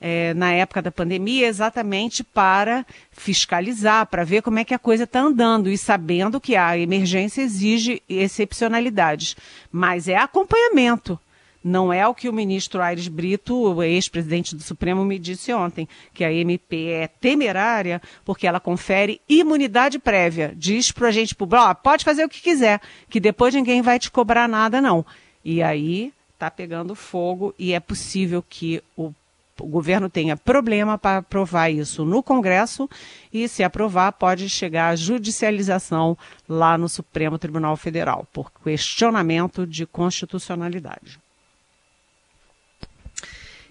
é, 0.00 0.34
na 0.34 0.52
época 0.52 0.82
da 0.82 0.90
pandemia 0.90 1.46
exatamente 1.46 2.22
para 2.22 2.84
fiscalizar, 3.10 4.06
para 4.06 4.24
ver 4.24 4.42
como 4.42 4.58
é 4.58 4.64
que 4.64 4.74
a 4.74 4.78
coisa 4.78 5.04
está 5.04 5.20
andando 5.20 5.70
e 5.70 5.78
sabendo 5.78 6.40
que 6.40 6.56
a 6.56 6.76
emergência 6.78 7.42
exige 7.42 8.02
excepcionalidades. 8.08 9.36
Mas 9.70 10.08
é 10.08 10.16
acompanhamento. 10.16 11.18
Não 11.64 11.92
é 11.92 12.06
o 12.06 12.14
que 12.14 12.28
o 12.28 12.32
ministro 12.32 12.80
Aires 12.80 13.08
Brito, 13.08 13.82
ex-presidente 13.82 14.54
do 14.54 14.62
Supremo, 14.62 15.04
me 15.04 15.18
disse 15.18 15.52
ontem, 15.52 15.88
que 16.14 16.22
a 16.22 16.32
MP 16.32 16.90
é 16.90 17.08
temerária 17.08 18.00
porque 18.24 18.46
ela 18.46 18.60
confere 18.60 19.20
imunidade 19.28 19.98
prévia. 19.98 20.52
Diz 20.54 20.92
para 20.92 21.08
a 21.08 21.10
gente, 21.10 21.34
oh, 21.36 21.74
pode 21.74 22.04
fazer 22.04 22.24
o 22.24 22.28
que 22.28 22.40
quiser, 22.40 22.80
que 23.10 23.18
depois 23.18 23.52
ninguém 23.52 23.82
vai 23.82 23.98
te 23.98 24.12
cobrar 24.12 24.48
nada, 24.48 24.80
não. 24.80 25.04
E 25.44 25.60
aí 25.60 26.12
está 26.34 26.48
pegando 26.52 26.94
fogo 26.94 27.52
e 27.58 27.72
é 27.72 27.80
possível 27.80 28.44
que 28.48 28.80
o 28.96 29.12
o 29.60 29.66
governo 29.66 30.08
tenha 30.08 30.36
problema 30.36 30.98
para 30.98 31.18
aprovar 31.18 31.70
isso 31.70 32.04
no 32.04 32.22
Congresso 32.22 32.88
e, 33.32 33.48
se 33.48 33.62
aprovar, 33.62 34.12
pode 34.12 34.48
chegar 34.48 34.88
à 34.88 34.96
judicialização 34.96 36.16
lá 36.48 36.76
no 36.76 36.88
Supremo 36.88 37.38
Tribunal 37.38 37.76
Federal, 37.76 38.26
por 38.32 38.50
questionamento 38.62 39.66
de 39.66 39.86
constitucionalidade. 39.86 41.18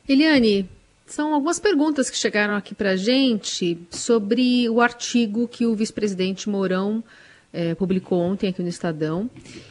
Eliane, 0.08 0.70
são 1.06 1.34
algumas 1.34 1.60
perguntas 1.60 2.10
que 2.10 2.18
chegaram 2.18 2.56
aqui 2.56 2.74
para 2.74 2.92
a 2.92 2.96
gente 2.96 3.78
sobre 3.90 4.70
o 4.70 4.82
artigo 4.82 5.48
que 5.48 5.66
o 5.66 5.76
vice-presidente 5.76 6.50
Mourão 6.50 7.04
é, 7.56 7.74
publicou 7.74 8.20
ontem 8.20 8.50
aqui 8.50 8.62
no 8.62 8.68
Estadão. 8.68 9.30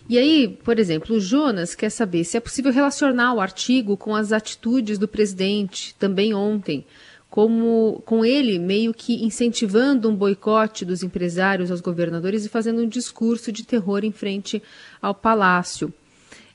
E 0.09 0.19
aí, 0.19 0.49
por 0.65 0.79
exemplo, 0.79 1.17
o 1.17 1.21
Jonas 1.21 1.75
quer 1.75 1.91
saber 1.91 2.25
se 2.25 2.37
é 2.37 2.41
possível 2.41 2.73
relacionar 2.73 3.35
o 3.35 3.41
artigo 3.41 3.97
com 3.97 4.17
as 4.17 4.33
atitudes 4.33 4.99
do 4.99 5.07
presidente 5.07 5.95
também 5.97 6.33
ontem, 6.33 6.87
como 7.29 8.03
com 8.07 8.25
ele 8.25 8.59
meio 8.59 8.95
que 8.95 9.23
incentivando 9.25 10.09
um 10.09 10.17
boicote 10.17 10.85
dos 10.85 11.03
empresários 11.03 11.71
aos 11.71 11.83
governadores 11.83 12.47
e 12.47 12.49
fazendo 12.49 12.81
um 12.81 12.89
discurso 12.89 13.53
de 13.53 13.65
terror 13.65 14.03
em 14.03 14.13
frente 14.13 14.63
ao 15.03 15.15
palácio. 15.15 15.93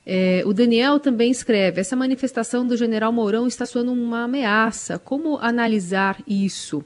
É, 0.04 0.42
o 0.44 0.52
Daniel 0.52 0.98
também 0.98 1.30
escreve: 1.30 1.80
essa 1.80 1.94
manifestação 1.94 2.66
do 2.66 2.76
general 2.76 3.12
Mourão 3.12 3.46
está 3.46 3.64
soando 3.64 3.92
uma 3.92 4.24
ameaça. 4.24 4.98
Como 4.98 5.38
analisar 5.38 6.18
isso? 6.26 6.84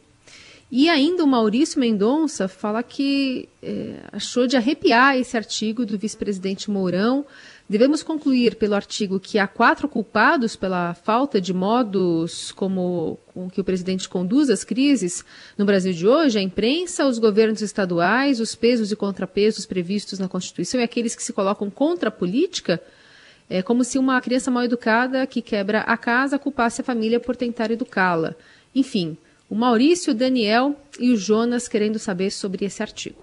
E 0.76 0.88
ainda 0.88 1.22
o 1.22 1.26
Maurício 1.28 1.78
Mendonça 1.78 2.48
fala 2.48 2.82
que 2.82 3.48
é, 3.62 4.00
achou 4.10 4.44
de 4.44 4.56
arrepiar 4.56 5.16
esse 5.16 5.36
artigo 5.36 5.86
do 5.86 5.96
vice-presidente 5.96 6.68
Mourão. 6.68 7.24
Devemos 7.68 8.02
concluir 8.02 8.56
pelo 8.56 8.74
artigo 8.74 9.20
que 9.20 9.38
há 9.38 9.46
quatro 9.46 9.88
culpados 9.88 10.56
pela 10.56 10.92
falta 10.92 11.40
de 11.40 11.54
modos 11.54 12.50
como 12.50 13.20
com 13.32 13.48
que 13.48 13.60
o 13.60 13.64
presidente 13.64 14.08
conduz 14.08 14.50
as 14.50 14.64
crises 14.64 15.24
no 15.56 15.64
Brasil 15.64 15.92
de 15.92 16.08
hoje: 16.08 16.40
a 16.40 16.42
imprensa, 16.42 17.06
os 17.06 17.20
governos 17.20 17.62
estaduais, 17.62 18.40
os 18.40 18.56
pesos 18.56 18.90
e 18.90 18.96
contrapesos 18.96 19.66
previstos 19.66 20.18
na 20.18 20.26
Constituição 20.26 20.80
e 20.80 20.82
aqueles 20.82 21.14
que 21.14 21.22
se 21.22 21.32
colocam 21.32 21.70
contra 21.70 22.08
a 22.08 22.12
política. 22.12 22.82
É 23.48 23.62
como 23.62 23.84
se 23.84 23.96
uma 23.96 24.20
criança 24.20 24.50
mal 24.50 24.64
educada 24.64 25.24
que 25.24 25.40
quebra 25.40 25.82
a 25.82 25.96
casa 25.96 26.36
culpasse 26.36 26.80
a 26.80 26.84
família 26.84 27.20
por 27.20 27.36
tentar 27.36 27.70
educá-la. 27.70 28.34
Enfim, 28.74 29.16
o 29.54 29.56
Maurício, 29.56 30.12
o 30.12 30.16
Daniel 30.16 30.74
e 30.98 31.12
o 31.12 31.16
Jonas 31.16 31.68
querendo 31.68 31.96
saber 31.96 32.32
sobre 32.32 32.64
esse 32.64 32.82
artigo. 32.82 33.22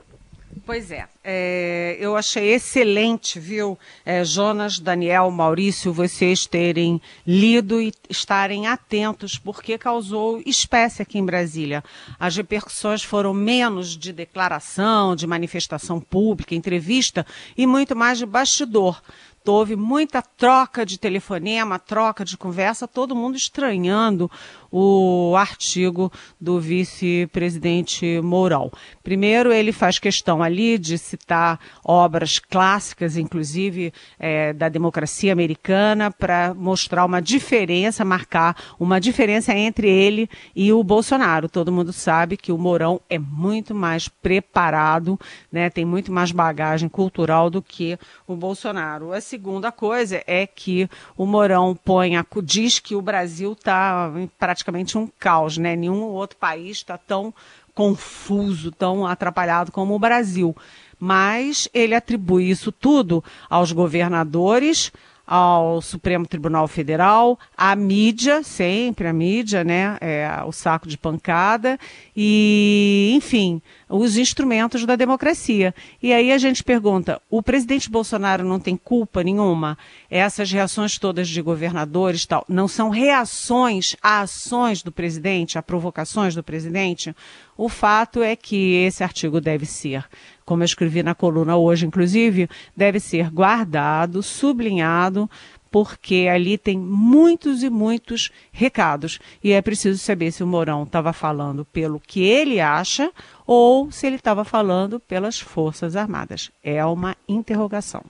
Pois 0.66 0.90
é, 0.90 1.06
é, 1.22 1.98
eu 2.00 2.16
achei 2.16 2.54
excelente, 2.54 3.38
viu, 3.38 3.78
é, 4.06 4.24
Jonas, 4.24 4.80
Daniel, 4.80 5.30
Maurício, 5.30 5.92
vocês 5.92 6.46
terem 6.46 7.02
lido 7.28 7.82
e 7.82 7.92
estarem 8.10 8.66
atentos, 8.66 9.38
porque 9.38 9.78
causou 9.78 10.42
espécie 10.46 11.02
aqui 11.02 11.18
em 11.18 11.26
Brasília. 11.26 11.84
As 12.18 12.38
repercussões 12.38 13.04
foram 13.04 13.34
menos 13.34 13.98
de 13.98 14.14
declaração, 14.14 15.18
de 15.18 15.28
manifestação 15.28 16.00
pública, 16.00 16.56
entrevista 16.56 17.26
e 17.58 17.68
muito 17.68 17.94
mais 17.94 18.18
de 18.18 18.26
bastidor 18.26 19.02
houve 19.46 19.76
muita 19.76 20.22
troca 20.22 20.86
de 20.86 21.00
telefonema, 21.00 21.80
troca 21.80 22.24
de 22.24 22.38
conversa, 22.38 22.88
todo 22.88 23.16
mundo 23.16 23.36
estranhando 23.36 24.30
o 24.72 25.36
artigo 25.36 26.12
do 26.40 26.60
vice-presidente 26.60 28.22
Mourão. 28.22 28.72
Primeiro, 29.04 29.52
ele 29.52 29.74
faz 29.74 30.00
questão 30.00 30.42
ali 30.42 30.78
de 30.78 30.98
citar 30.98 31.60
obras 31.84 32.40
clássicas, 32.40 33.18
inclusive 33.18 33.94
é, 34.18 34.54
da 34.54 34.70
democracia 34.70 35.34
americana, 35.34 36.10
para 36.10 36.54
mostrar 36.54 37.04
uma 37.04 37.22
diferença, 37.22 38.06
marcar 38.06 38.56
uma 38.80 39.00
diferença 39.00 39.54
entre 39.54 39.90
ele 39.90 40.30
e 40.56 40.72
o 40.72 40.84
Bolsonaro. 40.84 41.50
Todo 41.50 41.72
mundo 41.72 41.92
sabe 41.92 42.38
que 42.38 42.52
o 42.52 42.58
Mourão 42.58 43.02
é 43.10 43.20
muito 43.20 43.76
mais 43.76 44.08
preparado, 44.08 45.20
né, 45.52 45.70
tem 45.70 45.84
muito 45.84 46.12
mais 46.12 46.32
bagagem 46.32 46.88
cultural 46.88 47.50
do 47.50 47.62
que 47.62 47.98
o 48.26 48.36
Bolsonaro. 48.36 49.12
A 49.12 49.20
segunda 49.32 49.72
coisa 49.72 50.22
é 50.28 50.46
que 50.46 50.90
o 51.16 51.26
Mourão 51.26 51.74
põe 51.74 52.18
a, 52.18 52.26
diz 52.44 52.80
que 52.80 52.96
o 52.96 53.02
Brasil 53.02 53.54
está 53.54 54.12
praticamente 54.38 54.98
um 54.98 55.08
caos, 55.08 55.58
né? 55.58 55.74
Nenhum 55.74 56.02
outro 56.02 56.38
país 56.38 56.78
está 56.78 56.98
tão 56.98 57.34
confuso, 57.74 58.72
tão 58.74 59.08
atrapalhado 59.08 59.72
como 59.72 59.96
o 59.96 60.00
Brasil. 60.00 60.54
Mas 61.00 61.70
ele 61.74 61.96
atribui 61.96 62.50
isso 62.50 62.74
tudo 62.74 63.24
aos 63.50 63.72
governadores, 63.72 64.92
ao 65.34 65.82
Supremo 65.82 66.28
Tribunal 66.28 66.68
Federal, 66.68 67.40
à 67.56 67.74
mídia, 67.74 68.44
sempre 68.44 69.08
a 69.08 69.14
mídia, 69.14 69.64
né? 69.64 69.98
É, 70.02 70.30
o 70.46 70.52
saco 70.52 70.90
de 70.90 70.98
pancada, 70.98 71.80
e, 72.14 73.14
enfim, 73.16 73.62
os 73.88 74.18
instrumentos 74.18 74.86
da 74.86 74.98
democracia. 74.98 75.74
E 76.04 76.12
aí 76.12 76.34
a 76.34 76.38
gente 76.38 76.62
pergunta: 76.66 77.22
o 77.30 77.42
presidente 77.42 77.90
Bolsonaro 77.90 78.44
não 78.44 78.60
tem 78.60 78.76
culpa 78.76 79.24
nenhuma? 79.24 79.78
Essas 80.10 80.52
reações 80.52 81.00
todas 81.00 81.30
de 81.30 81.42
governadores 81.42 82.26
tal, 82.26 82.44
não 82.50 82.68
são 82.68 82.90
reações 82.90 83.96
a 84.04 84.20
ações 84.20 84.84
do 84.84 84.92
presidente, 84.92 85.58
a 85.58 85.62
provocações 85.62 86.36
do 86.36 86.44
presidente? 86.44 87.16
O 87.58 87.70
fato 87.70 88.22
é 88.22 88.36
que 88.36 88.74
esse 88.74 89.02
artigo 89.02 89.40
deve 89.40 89.66
ser, 89.66 90.04
como 90.52 90.64
eu 90.64 90.66
escrevi 90.66 91.02
na 91.02 91.16
coluna 91.16 91.56
hoje, 91.56 91.86
inclusive, 91.86 92.50
deve 92.76 93.00
ser 93.00 93.32
guardado, 93.32 94.22
sublinhado, 94.22 95.30
porque 95.72 96.28
ali 96.30 96.58
tem 96.58 96.78
muitos 96.78 97.64
e 97.64 97.70
muitos 97.70 98.30
recados. 98.52 99.18
E 99.42 99.54
é 99.54 99.62
preciso 99.62 99.98
saber 99.98 100.30
se 100.30 100.44
o 100.44 100.48
Mourão 100.48 100.84
estava 100.84 101.14
falando 101.14 101.64
pelo 101.64 102.02
que 102.02 102.22
ele 102.22 102.60
acha 102.60 103.14
ou 103.48 103.90
se 103.94 104.06
ele 104.06 104.18
estava 104.18 104.44
falando 104.44 105.00
pelas 105.00 105.40
Forças 105.40 105.96
Armadas. 105.96 106.52
É 106.62 106.84
uma 106.84 107.16
interrogação. 107.30 108.04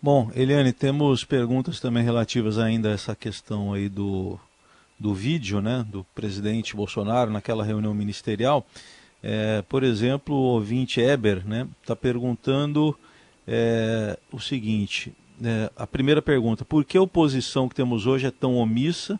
Bom, 0.00 0.30
Eliane, 0.34 0.72
temos 0.72 1.22
perguntas 1.22 1.80
também 1.80 2.02
relativas 2.02 2.56
ainda 2.56 2.88
a 2.88 2.92
essa 2.92 3.14
questão 3.14 3.74
aí 3.74 3.90
do, 3.90 4.40
do 4.98 5.12
vídeo, 5.12 5.60
né, 5.60 5.84
do 5.86 6.02
presidente 6.14 6.74
Bolsonaro 6.74 7.30
naquela 7.30 7.62
reunião 7.62 7.92
ministerial. 7.92 8.66
É, 9.22 9.62
por 9.68 9.82
exemplo, 9.82 10.34
o 10.34 10.54
ouvinte 10.54 11.00
Eber 11.00 11.38
está 11.38 11.48
né, 11.48 11.68
tá 11.84 11.96
perguntando 11.96 12.96
é, 13.46 14.18
o 14.32 14.38
seguinte: 14.38 15.12
é, 15.42 15.70
a 15.76 15.86
primeira 15.86 16.22
pergunta, 16.22 16.64
por 16.64 16.84
que 16.84 16.96
a 16.96 17.02
oposição 17.02 17.68
que 17.68 17.74
temos 17.74 18.06
hoje 18.06 18.26
é 18.26 18.30
tão 18.30 18.56
omissa? 18.56 19.18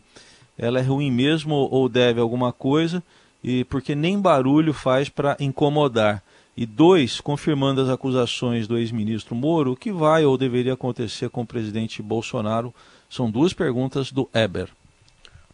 Ela 0.57 0.79
é 0.79 0.81
ruim 0.81 1.11
mesmo 1.11 1.53
ou 1.55 1.87
deve 1.87 2.19
alguma 2.19 2.51
coisa? 2.51 3.03
E 3.43 3.63
porque 3.65 3.93
nem 3.93 4.19
barulho 4.19 4.73
faz 4.73 5.09
para 5.09 5.37
incomodar? 5.39 6.23
E 6.55 6.65
dois, 6.65 7.21
confirmando 7.21 7.81
as 7.81 7.87
acusações 7.87 8.67
do 8.67 8.79
ex-ministro 8.79 9.35
Moro, 9.35 9.73
o 9.73 9.75
que 9.75 9.91
vai 9.91 10.25
ou 10.25 10.35
deveria 10.35 10.73
acontecer 10.73 11.29
com 11.29 11.41
o 11.41 11.45
presidente 11.45 12.01
Bolsonaro? 12.01 12.73
São 13.07 13.29
duas 13.29 13.53
perguntas 13.53 14.11
do 14.11 14.27
Eber. 14.33 14.69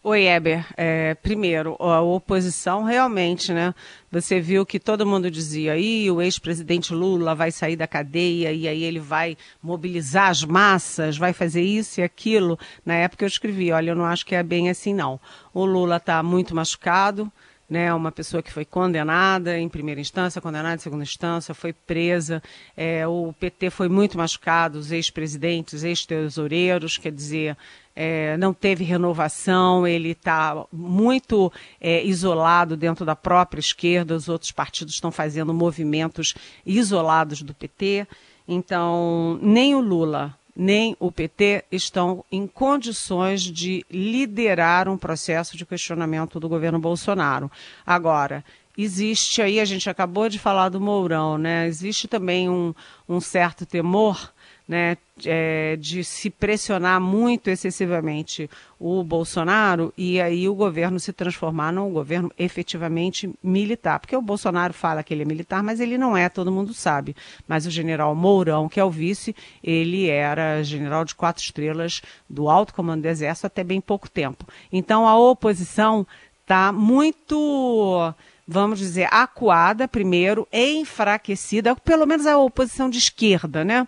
Oi, 0.06 0.26
Eber. 0.26 0.66
É, 0.76 1.14
primeiro, 1.14 1.76
a 1.80 2.02
oposição 2.02 2.82
realmente, 2.84 3.54
né? 3.54 3.74
Você 4.12 4.38
viu 4.38 4.66
que 4.66 4.78
todo 4.78 5.06
mundo 5.06 5.30
dizia 5.30 5.72
aí 5.72 6.10
o 6.10 6.20
ex-presidente 6.20 6.92
Lula 6.92 7.34
vai 7.34 7.50
sair 7.50 7.74
da 7.74 7.86
cadeia 7.86 8.52
e 8.52 8.68
aí 8.68 8.84
ele 8.84 9.00
vai 9.00 9.34
mobilizar 9.62 10.28
as 10.28 10.44
massas, 10.44 11.16
vai 11.16 11.32
fazer 11.32 11.62
isso 11.62 12.00
e 12.00 12.04
aquilo. 12.04 12.58
Na 12.84 12.92
época 12.92 13.24
eu 13.24 13.28
escrevi, 13.28 13.72
olha, 13.72 13.92
eu 13.92 13.96
não 13.96 14.04
acho 14.04 14.26
que 14.26 14.34
é 14.34 14.42
bem 14.42 14.68
assim 14.68 14.92
não. 14.92 15.18
O 15.54 15.64
Lula 15.64 15.96
está 15.96 16.22
muito 16.22 16.54
machucado, 16.54 17.32
né, 17.68 17.92
uma 17.94 18.12
pessoa 18.12 18.42
que 18.42 18.52
foi 18.52 18.64
condenada 18.64 19.58
em 19.58 19.70
primeira 19.70 20.00
instância, 20.00 20.40
condenada 20.40 20.74
em 20.74 20.78
segunda 20.78 21.02
instância, 21.02 21.54
foi 21.54 21.72
presa. 21.72 22.42
É, 22.76 23.06
o 23.06 23.32
PT 23.40 23.70
foi 23.70 23.88
muito 23.88 24.18
machucado, 24.18 24.78
os 24.78 24.92
ex-presidentes, 24.92 25.82
ex-tesoureiros, 25.82 26.98
quer 26.98 27.10
dizer, 27.10 27.56
é, 27.96 28.36
não 28.36 28.52
teve 28.52 28.82
renovação, 28.82 29.86
ele 29.86 30.10
está 30.10 30.64
muito 30.72 31.52
é, 31.80 32.04
isolado 32.04 32.76
dentro 32.76 33.04
da 33.04 33.14
própria 33.14 33.60
esquerda, 33.60 34.16
os 34.16 34.28
outros 34.28 34.50
partidos 34.50 34.94
estão 34.94 35.12
fazendo 35.12 35.54
movimentos 35.54 36.34
isolados 36.66 37.42
do 37.42 37.54
PT. 37.54 38.06
Então, 38.48 39.38
nem 39.40 39.74
o 39.74 39.80
Lula, 39.80 40.36
nem 40.56 40.96
o 41.00 41.10
PT 41.10 41.64
estão 41.70 42.24
em 42.30 42.46
condições 42.46 43.42
de 43.42 43.84
liderar 43.90 44.88
um 44.88 44.98
processo 44.98 45.56
de 45.56 45.64
questionamento 45.64 46.38
do 46.38 46.48
governo 46.48 46.78
Bolsonaro. 46.78 47.50
Agora, 47.86 48.44
existe 48.76 49.40
aí, 49.40 49.60
a 49.60 49.64
gente 49.64 49.88
acabou 49.88 50.28
de 50.28 50.38
falar 50.38 50.68
do 50.68 50.80
Mourão, 50.80 51.38
né? 51.38 51.66
Existe 51.66 52.06
também 52.06 52.48
um, 52.48 52.74
um 53.08 53.20
certo 53.20 53.64
temor 53.64 54.33
né, 54.66 54.96
é, 55.24 55.76
de 55.76 56.02
se 56.02 56.30
pressionar 56.30 57.00
muito 57.00 57.48
excessivamente 57.48 58.48
o 58.80 59.04
Bolsonaro 59.04 59.92
e 59.96 60.20
aí 60.20 60.48
o 60.48 60.54
governo 60.54 60.98
se 60.98 61.12
transformar 61.12 61.72
num 61.72 61.92
governo 61.92 62.32
efetivamente 62.38 63.30
militar. 63.42 64.00
Porque 64.00 64.16
o 64.16 64.22
Bolsonaro 64.22 64.72
fala 64.72 65.02
que 65.02 65.12
ele 65.12 65.22
é 65.22 65.26
militar, 65.26 65.62
mas 65.62 65.80
ele 65.80 65.98
não 65.98 66.16
é, 66.16 66.28
todo 66.28 66.50
mundo 66.50 66.72
sabe. 66.72 67.14
Mas 67.46 67.66
o 67.66 67.70
general 67.70 68.14
Mourão, 68.14 68.68
que 68.68 68.80
é 68.80 68.84
o 68.84 68.90
vice, 68.90 69.36
ele 69.62 70.08
era 70.08 70.62
general 70.62 71.04
de 71.04 71.14
quatro 71.14 71.42
estrelas 71.42 72.02
do 72.28 72.48
alto 72.48 72.74
comando 72.74 73.02
do 73.02 73.08
Exército 73.08 73.46
até 73.46 73.62
bem 73.62 73.80
pouco 73.80 74.10
tempo. 74.10 74.46
Então 74.72 75.06
a 75.06 75.16
oposição 75.16 76.06
está 76.42 76.72
muito 76.72 78.14
vamos 78.46 78.78
dizer, 78.78 79.08
acuada 79.10 79.88
primeiro, 79.88 80.46
enfraquecida, 80.52 81.74
pelo 81.76 82.06
menos 82.06 82.26
a 82.26 82.36
oposição 82.36 82.90
de 82.90 82.98
esquerda, 82.98 83.64
né? 83.64 83.86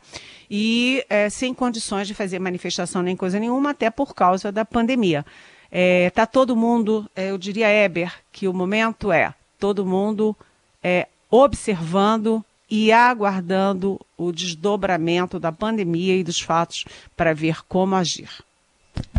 E 0.51 1.05
é, 1.09 1.29
sem 1.29 1.53
condições 1.53 2.07
de 2.07 2.15
fazer 2.15 2.39
manifestação 2.39 3.03
nem 3.03 3.17
coisa 3.17 3.39
nenhuma, 3.39 3.71
até 3.71 3.91
por 3.91 4.15
causa 4.15 4.51
da 4.51 4.65
pandemia. 4.65 5.25
Está 5.65 5.79
é, 5.79 6.11
tá 6.11 6.27
todo 6.27 6.57
mundo, 6.57 7.09
é, 7.15 7.31
eu 7.31 7.39
diria, 7.39 7.69
Eber, 7.69 8.13
que 8.33 8.49
o 8.49 8.53
momento 8.53 9.13
é 9.13 9.35
todo 9.59 9.85
mundo 9.85 10.35
é, 10.83 11.09
observando 11.31 12.45
e 12.71 12.91
aguardando 12.91 14.01
o 14.17 14.33
desdobramento 14.33 15.39
da 15.39 15.53
pandemia 15.53 16.17
e 16.17 16.25
dos 16.25 16.41
fatos 16.41 16.85
para 17.17 17.33
ver 17.33 17.65
como 17.67 17.95
agir. 17.95 18.31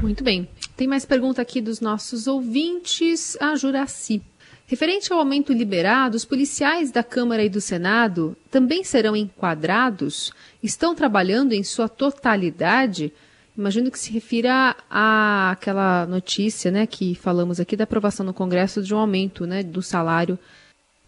Muito 0.01 0.23
bem. 0.23 0.49
Tem 0.75 0.87
mais 0.87 1.05
pergunta 1.05 1.41
aqui 1.41 1.61
dos 1.61 1.79
nossos 1.79 2.27
ouvintes. 2.27 3.37
A 3.39 3.55
Juraci. 3.55 4.21
Referente 4.69 5.13
ao 5.13 5.19
aumento 5.19 5.53
liberado, 5.53 6.17
os 6.17 6.25
policiais 6.25 6.91
da 6.91 7.01
Câmara 7.01 7.41
e 7.41 7.47
do 7.47 7.61
Senado 7.61 8.35
também 8.51 8.83
serão 8.83 9.15
enquadrados? 9.15 10.33
Estão 10.61 10.93
trabalhando 10.93 11.53
em 11.53 11.63
sua 11.63 11.87
totalidade? 11.87 13.13
Imagino 13.57 13.89
que 13.89 13.97
se 13.97 14.11
refira 14.11 14.75
à 14.89 15.51
aquela 15.51 16.05
notícia, 16.05 16.69
né, 16.69 16.85
que 16.85 17.15
falamos 17.15 17.61
aqui 17.61 17.77
da 17.77 17.85
aprovação 17.85 18.25
no 18.25 18.33
Congresso 18.33 18.83
de 18.83 18.93
um 18.93 18.97
aumento, 18.97 19.47
né, 19.47 19.63
do 19.63 19.81
salário. 19.81 20.37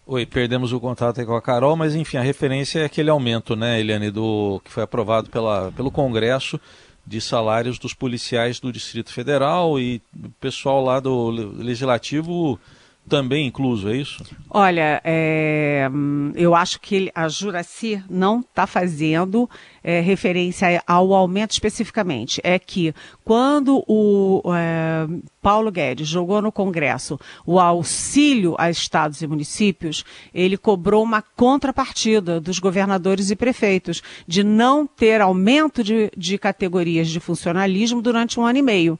Oi, 0.07 0.25
perdemos 0.25 0.71
o 0.71 0.79
contato 0.79 1.23
com 1.25 1.35
a 1.35 1.41
Carol, 1.41 1.75
mas 1.75 1.95
enfim, 1.95 2.15
a 2.15 2.21
referência 2.21 2.79
é 2.79 2.85
aquele 2.85 3.09
aumento, 3.09 3.57
né, 3.57 3.77
Eliane, 3.77 4.09
do 4.09 4.61
que 4.63 4.71
foi 4.71 4.83
aprovado 4.83 5.29
pela, 5.29 5.69
pelo 5.73 5.91
Congresso 5.91 6.57
de 7.05 7.19
salários 7.19 7.77
dos 7.77 7.93
policiais 7.93 8.57
do 8.57 8.71
Distrito 8.71 9.11
Federal 9.11 9.77
e 9.77 10.01
o 10.15 10.29
pessoal 10.39 10.81
lá 10.81 11.01
do 11.01 11.29
Legislativo 11.29 12.57
também 13.09 13.47
incluso, 13.47 13.89
é 13.89 13.97
isso? 13.97 14.23
Olha, 14.49 15.01
é, 15.03 15.89
eu 16.35 16.55
acho 16.55 16.79
que 16.79 17.11
a 17.13 17.27
Juraci 17.27 18.01
não 18.09 18.39
está 18.39 18.65
fazendo 18.65 19.49
é, 19.83 19.99
referência 19.99 20.81
ao 20.87 21.13
aumento 21.13 21.51
especificamente. 21.51 22.39
É 22.43 22.57
que 22.57 22.93
quando 23.23 23.83
o 23.87 24.41
é, 24.55 25.07
Paulo 25.41 25.71
Guedes 25.71 26.07
jogou 26.07 26.41
no 26.41 26.51
Congresso 26.51 27.19
o 27.45 27.59
auxílio 27.59 28.55
a 28.57 28.69
estados 28.69 29.21
e 29.21 29.27
municípios, 29.27 30.03
ele 30.33 30.57
cobrou 30.57 31.03
uma 31.03 31.21
contrapartida 31.21 32.39
dos 32.39 32.59
governadores 32.59 33.31
e 33.31 33.35
prefeitos 33.35 34.01
de 34.27 34.43
não 34.43 34.85
ter 34.85 35.21
aumento 35.21 35.83
de, 35.83 36.11
de 36.15 36.37
categorias 36.37 37.07
de 37.07 37.19
funcionalismo 37.19 38.01
durante 38.01 38.39
um 38.39 38.45
ano 38.45 38.59
e 38.59 38.63
meio. 38.63 38.99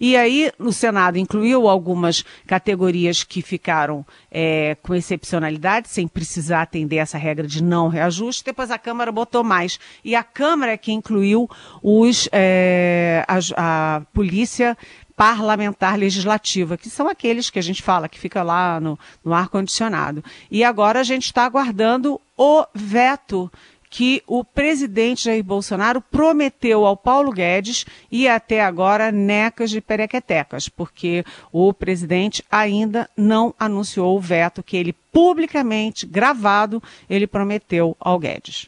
E 0.00 0.16
aí, 0.16 0.52
o 0.58 0.72
Senado 0.72 1.18
incluiu 1.18 1.68
algumas 1.68 2.24
categorias 2.46 3.24
que 3.24 3.42
ficaram 3.42 4.06
é, 4.30 4.76
com 4.82 4.94
excepcionalidade, 4.94 5.88
sem 5.88 6.06
precisar 6.06 6.62
atender 6.62 6.96
essa 6.96 7.18
regra 7.18 7.46
de 7.46 7.62
não 7.62 7.88
reajuste. 7.88 8.44
Depois 8.44 8.70
a 8.70 8.78
Câmara 8.78 9.10
botou 9.10 9.42
mais. 9.42 9.78
E 10.04 10.14
a 10.14 10.22
Câmara 10.22 10.72
é 10.72 10.76
que 10.76 10.92
incluiu 10.92 11.48
os, 11.82 12.28
é, 12.32 13.24
a, 13.26 13.96
a 13.96 14.00
polícia 14.12 14.76
parlamentar 15.18 15.98
legislativa, 15.98 16.76
que 16.76 16.88
são 16.88 17.08
aqueles 17.08 17.50
que 17.50 17.58
a 17.58 17.62
gente 17.62 17.82
fala, 17.82 18.08
que 18.08 18.20
fica 18.20 18.40
lá 18.40 18.78
no, 18.78 18.96
no 19.24 19.34
ar-condicionado. 19.34 20.22
E 20.48 20.62
agora 20.62 21.00
a 21.00 21.02
gente 21.02 21.24
está 21.24 21.44
aguardando 21.44 22.20
o 22.36 22.64
veto 22.72 23.50
que 23.90 24.22
o 24.26 24.44
presidente 24.44 25.24
Jair 25.24 25.42
Bolsonaro 25.42 26.00
prometeu 26.00 26.84
ao 26.84 26.96
Paulo 26.96 27.32
Guedes 27.32 27.86
e 28.10 28.28
até 28.28 28.62
agora 28.62 29.10
necas 29.10 29.70
de 29.70 29.80
perequetecas, 29.80 30.68
porque 30.68 31.24
o 31.52 31.72
presidente 31.72 32.44
ainda 32.50 33.08
não 33.16 33.54
anunciou 33.58 34.16
o 34.16 34.20
veto 34.20 34.62
que 34.62 34.76
ele 34.76 34.94
publicamente, 35.12 36.06
gravado, 36.06 36.82
ele 37.08 37.26
prometeu 37.26 37.96
ao 37.98 38.18
Guedes. 38.18 38.66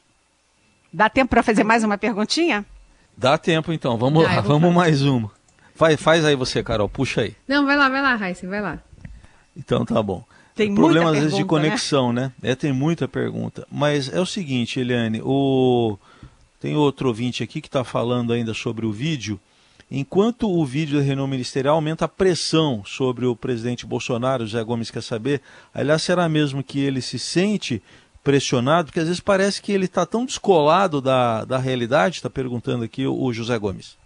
Dá 0.92 1.08
tempo 1.08 1.30
para 1.30 1.42
fazer 1.42 1.62
mais 1.62 1.84
uma 1.84 1.96
perguntinha? 1.96 2.64
Dá 3.16 3.38
tempo 3.38 3.72
então, 3.72 3.96
vamos 3.96 4.24
ah, 4.24 4.36
lá, 4.36 4.40
vamos 4.40 4.62
fazer. 4.62 4.74
mais 4.74 5.02
uma. 5.02 5.30
Faz, 5.74 6.00
faz 6.00 6.24
aí 6.24 6.34
você, 6.34 6.62
Carol, 6.62 6.88
puxa 6.88 7.22
aí. 7.22 7.36
Não, 7.46 7.64
vai 7.64 7.76
lá, 7.76 7.88
vai 7.88 8.02
lá, 8.02 8.14
Raíssa, 8.14 8.46
vai 8.48 8.60
lá. 8.60 8.78
Então 9.56 9.84
tá 9.84 10.02
bom. 10.02 10.24
Tem 10.54 10.74
problema 10.74 11.10
às 11.10 11.16
vezes 11.18 11.34
de 11.34 11.42
né? 11.42 11.48
conexão, 11.48 12.12
né? 12.12 12.32
né? 12.42 12.52
É, 12.52 12.54
tem 12.54 12.72
muita 12.72 13.08
pergunta. 13.08 13.66
Mas 13.70 14.12
é 14.12 14.20
o 14.20 14.26
seguinte, 14.26 14.80
Eliane, 14.80 15.20
o... 15.22 15.96
tem 16.60 16.76
outro 16.76 17.08
ouvinte 17.08 17.42
aqui 17.42 17.60
que 17.60 17.68
está 17.68 17.84
falando 17.84 18.32
ainda 18.32 18.52
sobre 18.52 18.84
o 18.84 18.92
vídeo. 18.92 19.40
Enquanto 19.90 20.48
o 20.48 20.64
vídeo 20.64 20.98
da 20.98 21.04
reunião 21.04 21.26
ministerial 21.26 21.74
aumenta 21.74 22.04
a 22.04 22.08
pressão 22.08 22.82
sobre 22.84 23.26
o 23.26 23.34
presidente 23.34 23.84
Bolsonaro, 23.84 24.46
José 24.46 24.62
Gomes 24.62 24.90
quer 24.90 25.02
saber, 25.02 25.40
aliás, 25.74 26.02
será 26.02 26.28
mesmo 26.28 26.62
que 26.62 26.78
ele 26.78 27.02
se 27.02 27.18
sente 27.18 27.82
pressionado? 28.22 28.86
Porque 28.86 29.00
às 29.00 29.06
vezes 29.06 29.20
parece 29.20 29.60
que 29.60 29.72
ele 29.72 29.86
está 29.86 30.06
tão 30.06 30.24
descolado 30.24 31.00
da, 31.00 31.44
da 31.44 31.58
realidade, 31.58 32.16
está 32.16 32.30
perguntando 32.30 32.84
aqui 32.84 33.04
o, 33.04 33.20
o 33.20 33.32
José 33.32 33.58
Gomes. 33.58 33.98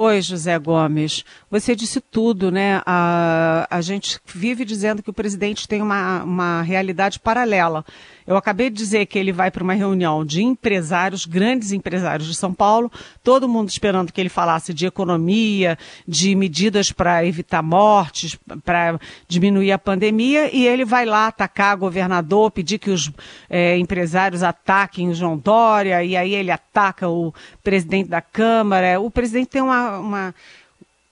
Oi, 0.00 0.22
José 0.22 0.56
Gomes. 0.60 1.24
Você 1.50 1.74
disse 1.74 2.00
tudo, 2.00 2.52
né? 2.52 2.80
A, 2.86 3.66
a 3.68 3.80
gente 3.80 4.20
vive 4.24 4.64
dizendo 4.64 5.02
que 5.02 5.10
o 5.10 5.12
presidente 5.12 5.66
tem 5.66 5.82
uma, 5.82 6.22
uma 6.22 6.62
realidade 6.62 7.18
paralela. 7.18 7.84
Eu 8.24 8.36
acabei 8.36 8.70
de 8.70 8.76
dizer 8.76 9.06
que 9.06 9.18
ele 9.18 9.32
vai 9.32 9.50
para 9.50 9.64
uma 9.64 9.72
reunião 9.72 10.22
de 10.22 10.42
empresários, 10.42 11.24
grandes 11.24 11.72
empresários 11.72 12.28
de 12.28 12.34
São 12.34 12.52
Paulo, 12.52 12.92
todo 13.24 13.48
mundo 13.48 13.70
esperando 13.70 14.12
que 14.12 14.20
ele 14.20 14.28
falasse 14.28 14.74
de 14.74 14.84
economia, 14.86 15.78
de 16.06 16.34
medidas 16.34 16.92
para 16.92 17.24
evitar 17.24 17.62
mortes, 17.62 18.38
para 18.64 19.00
diminuir 19.26 19.72
a 19.72 19.78
pandemia, 19.78 20.54
e 20.54 20.66
ele 20.66 20.84
vai 20.84 21.06
lá 21.06 21.26
atacar 21.28 21.74
governador, 21.76 22.50
pedir 22.50 22.78
que 22.78 22.90
os 22.90 23.10
é, 23.48 23.78
empresários 23.78 24.42
ataquem 24.42 25.08
o 25.08 25.14
João 25.14 25.38
Dória, 25.38 26.04
e 26.04 26.14
aí 26.14 26.34
ele 26.34 26.50
ataca 26.50 27.08
o 27.08 27.32
presidente 27.64 28.10
da 28.10 28.20
Câmara. 28.20 29.00
O 29.00 29.10
presidente 29.10 29.48
tem 29.48 29.62
uma, 29.62 29.87
uma 29.98 30.34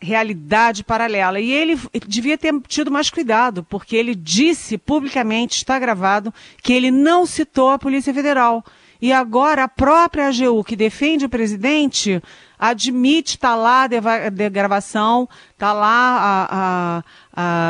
realidade 0.01 0.85
paralela. 0.85 1.41
E 1.41 1.51
ele 1.53 1.79
devia 2.07 2.37
ter 2.37 2.55
tido 2.69 2.91
mais 2.91 3.11
cuidado, 3.11 3.65
porque 3.65 3.97
ele 3.97 4.15
disse 4.15 4.77
publicamente, 4.77 5.57
está 5.57 5.79
gravado, 5.79 6.33
que 6.63 6.73
ele 6.73 6.91
não 6.91 7.27
citou 7.27 7.71
a 7.71 7.79
Polícia 7.79 8.13
Federal. 8.13 8.65
E 9.01 9.13
agora 9.13 9.65
a 9.65 9.69
própria 9.69 10.29
AGU, 10.29 10.65
que 10.65 10.75
defende 10.75 11.27
o 11.27 11.29
presidente, 11.29 12.23
admite, 12.59 13.37
está 13.37 13.55
lá 13.55 13.83
a 13.83 14.31
de 14.31 14.51
gravação, 14.51 15.29
está 15.53 15.73
lá 15.73 15.89
a, 16.19 16.49
a, 16.51 17.05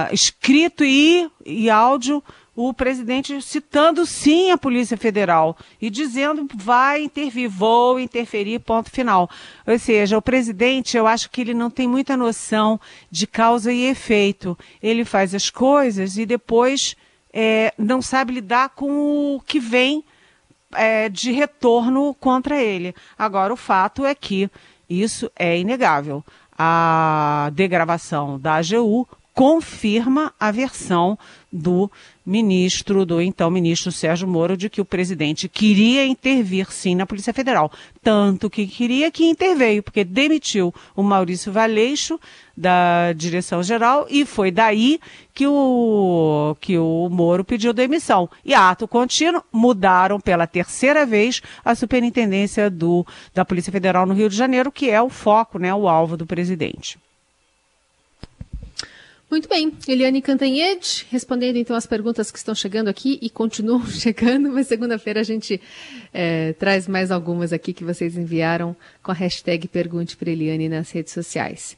a, 0.07 0.09
escrito 0.13 0.85
e, 0.85 1.29
e 1.45 1.69
áudio 1.69 2.23
o 2.57 2.73
presidente 2.73 3.41
citando 3.43 4.07
sim 4.07 4.51
a 4.51 4.57
Polícia 4.57 4.97
Federal 4.97 5.55
e 5.81 5.91
dizendo 5.91 6.49
vai 6.55 7.03
intervir, 7.03 7.51
vou 7.51 8.01
interferir, 8.01 8.61
ponto 8.61 8.91
final. 8.91 9.29
Ou 9.67 9.79
seja, 9.79 10.17
o 10.17 10.23
presidente, 10.23 10.97
eu 10.97 11.07
acho 11.07 11.31
que 11.31 11.43
ele 11.43 11.53
não 11.53 11.71
tem 11.71 11.87
muita 11.87 12.17
noção 12.17 12.81
de 13.11 13.27
causa 13.27 13.71
e 13.71 13.85
efeito. 13.85 14.59
Ele 14.83 15.05
faz 15.05 15.35
as 15.35 15.51
coisas 15.51 16.17
e 16.17 16.25
depois 16.25 16.97
é, 17.31 17.75
não 17.77 18.01
sabe 18.01 18.33
lidar 18.33 18.71
com 18.71 19.37
o 19.37 19.41
que 19.41 19.61
vem 19.61 20.03
é, 20.73 21.11
de 21.11 21.33
retorno 21.33 22.15
contra 22.15 22.61
ele. 22.61 22.95
Agora, 23.19 23.53
o 23.53 23.57
fato 23.57 24.03
é 24.03 24.15
que 24.15 24.51
isso 24.89 25.31
é 25.37 25.59
inegável. 25.59 26.25
A 26.59 27.51
degravação 27.53 28.39
da 28.41 28.55
AGU 28.55 29.07
confirma 29.35 30.33
a 30.41 30.51
versão 30.51 31.19
do 31.53 31.91
ministro, 32.27 33.07
do 33.07 33.23
então 33.23 33.49
ministro 33.49 33.93
Sérgio 33.93 34.27
Moro, 34.27 34.57
de 34.57 34.69
que 34.69 34.81
o 34.81 34.85
presidente 34.85 35.49
queria 35.49 36.05
intervir 36.05 36.73
sim 36.73 36.97
na 36.97 37.07
Polícia 37.07 37.33
Federal. 37.33 37.71
Tanto 38.03 38.51
que 38.51 38.67
queria 38.67 39.11
que 39.13 39.25
interveio, 39.25 39.83
porque 39.83 40.03
demitiu 40.03 40.75
o 40.97 41.03
Maurício 41.05 41.53
Valeixo 41.53 42.19
da 42.57 43.13
direção-geral 43.13 44.07
e 44.11 44.25
foi 44.25 44.51
daí 44.51 44.99
que 45.33 45.47
o, 45.47 46.57
que 46.61 46.77
o 46.77 47.09
Moro 47.11 47.45
pediu 47.45 47.73
demissão. 47.73 48.29
E 48.45 48.55
ato 48.55 48.89
contínuo, 48.89 49.45
mudaram 49.53 50.19
pela 50.19 50.47
terceira 50.47 51.07
vez 51.07 51.41
a 51.65 51.75
superintendência 51.75 52.69
do, 52.69 53.07
da 53.33 53.45
Polícia 53.45 53.71
Federal 53.71 54.05
no 54.07 54.15
Rio 54.15 54.29
de 54.29 54.37
Janeiro, 54.37 54.73
que 54.73 54.91
é 54.91 55.01
o 55.01 55.11
foco, 55.11 55.59
né, 55.59 55.73
o 55.73 55.89
alvo 55.89 56.17
do 56.17 56.27
presidente. 56.27 56.99
Muito 59.29 59.49
bem, 59.49 59.73
Eliane 59.89 60.23
Cantanhede, 60.23 61.05
respondendo 61.11 61.57
então 61.57 61.75
as 61.75 61.85
perguntas 61.85 62.31
que 62.31 62.39
estão 62.39 62.55
chegando 62.55 62.87
aqui 62.87 63.19
e 63.21 63.29
continuam 63.29 63.85
chegando, 63.91 64.53
mas 64.53 64.69
segunda-feira 64.69 65.19
a 65.19 65.25
gente 65.25 65.61
é, 66.15 66.53
traz 66.53 66.87
mais 66.87 67.11
algumas 67.11 67.53
aqui 67.53 67.73
que 67.73 67.83
vocês 67.83 68.17
enviaram 68.17 68.77
com 69.03 69.11
a 69.11 69.15
hashtag 69.15 69.67
Pergunte 69.67 70.17
para 70.17 70.31
Eliane 70.31 70.69
nas 70.69 70.93
redes 70.93 71.13
sociais. 71.13 71.77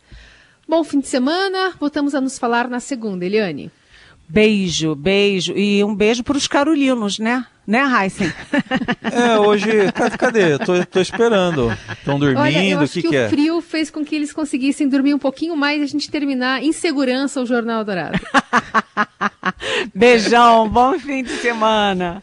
Bom 0.68 0.84
fim 0.84 1.00
de 1.00 1.08
semana, 1.08 1.72
voltamos 1.80 2.14
a 2.14 2.20
nos 2.20 2.38
falar 2.38 2.68
na 2.68 2.80
segunda, 2.80 3.24
Eliane. 3.24 3.70
Beijo, 4.28 4.94
beijo. 4.94 5.54
E 5.56 5.82
um 5.82 5.94
beijo 5.94 6.22
para 6.22 6.36
os 6.36 6.46
carulinos, 6.46 7.18
né? 7.18 7.46
Né, 7.66 7.82
Heisen? 7.82 8.32
É, 9.10 9.38
hoje, 9.38 9.68
cadê? 10.18 10.58
Tô, 10.58 10.84
tô 10.84 11.00
esperando. 11.00 11.72
Estão 11.90 12.18
dormindo, 12.18 12.84
o 12.84 12.88
que, 12.88 13.02
que, 13.02 13.08
que, 13.08 13.16
é? 13.16 13.26
O 13.26 13.30
frio 13.30 13.60
fez 13.60 13.90
com 13.90 14.04
que 14.04 14.14
eles 14.14 14.32
conseguissem 14.32 14.88
dormir 14.88 15.14
um 15.14 15.18
pouquinho 15.18 15.56
mais 15.56 15.80
e 15.80 15.84
a 15.84 15.86
gente 15.86 16.10
terminar 16.10 16.62
em 16.62 16.72
segurança 16.72 17.40
o 17.40 17.46
Jornal 17.46 17.84
Dourado. 17.84 18.18
Beijão, 19.94 20.68
bom 20.68 20.98
fim 20.98 21.22
de 21.22 21.30
semana. 21.30 22.22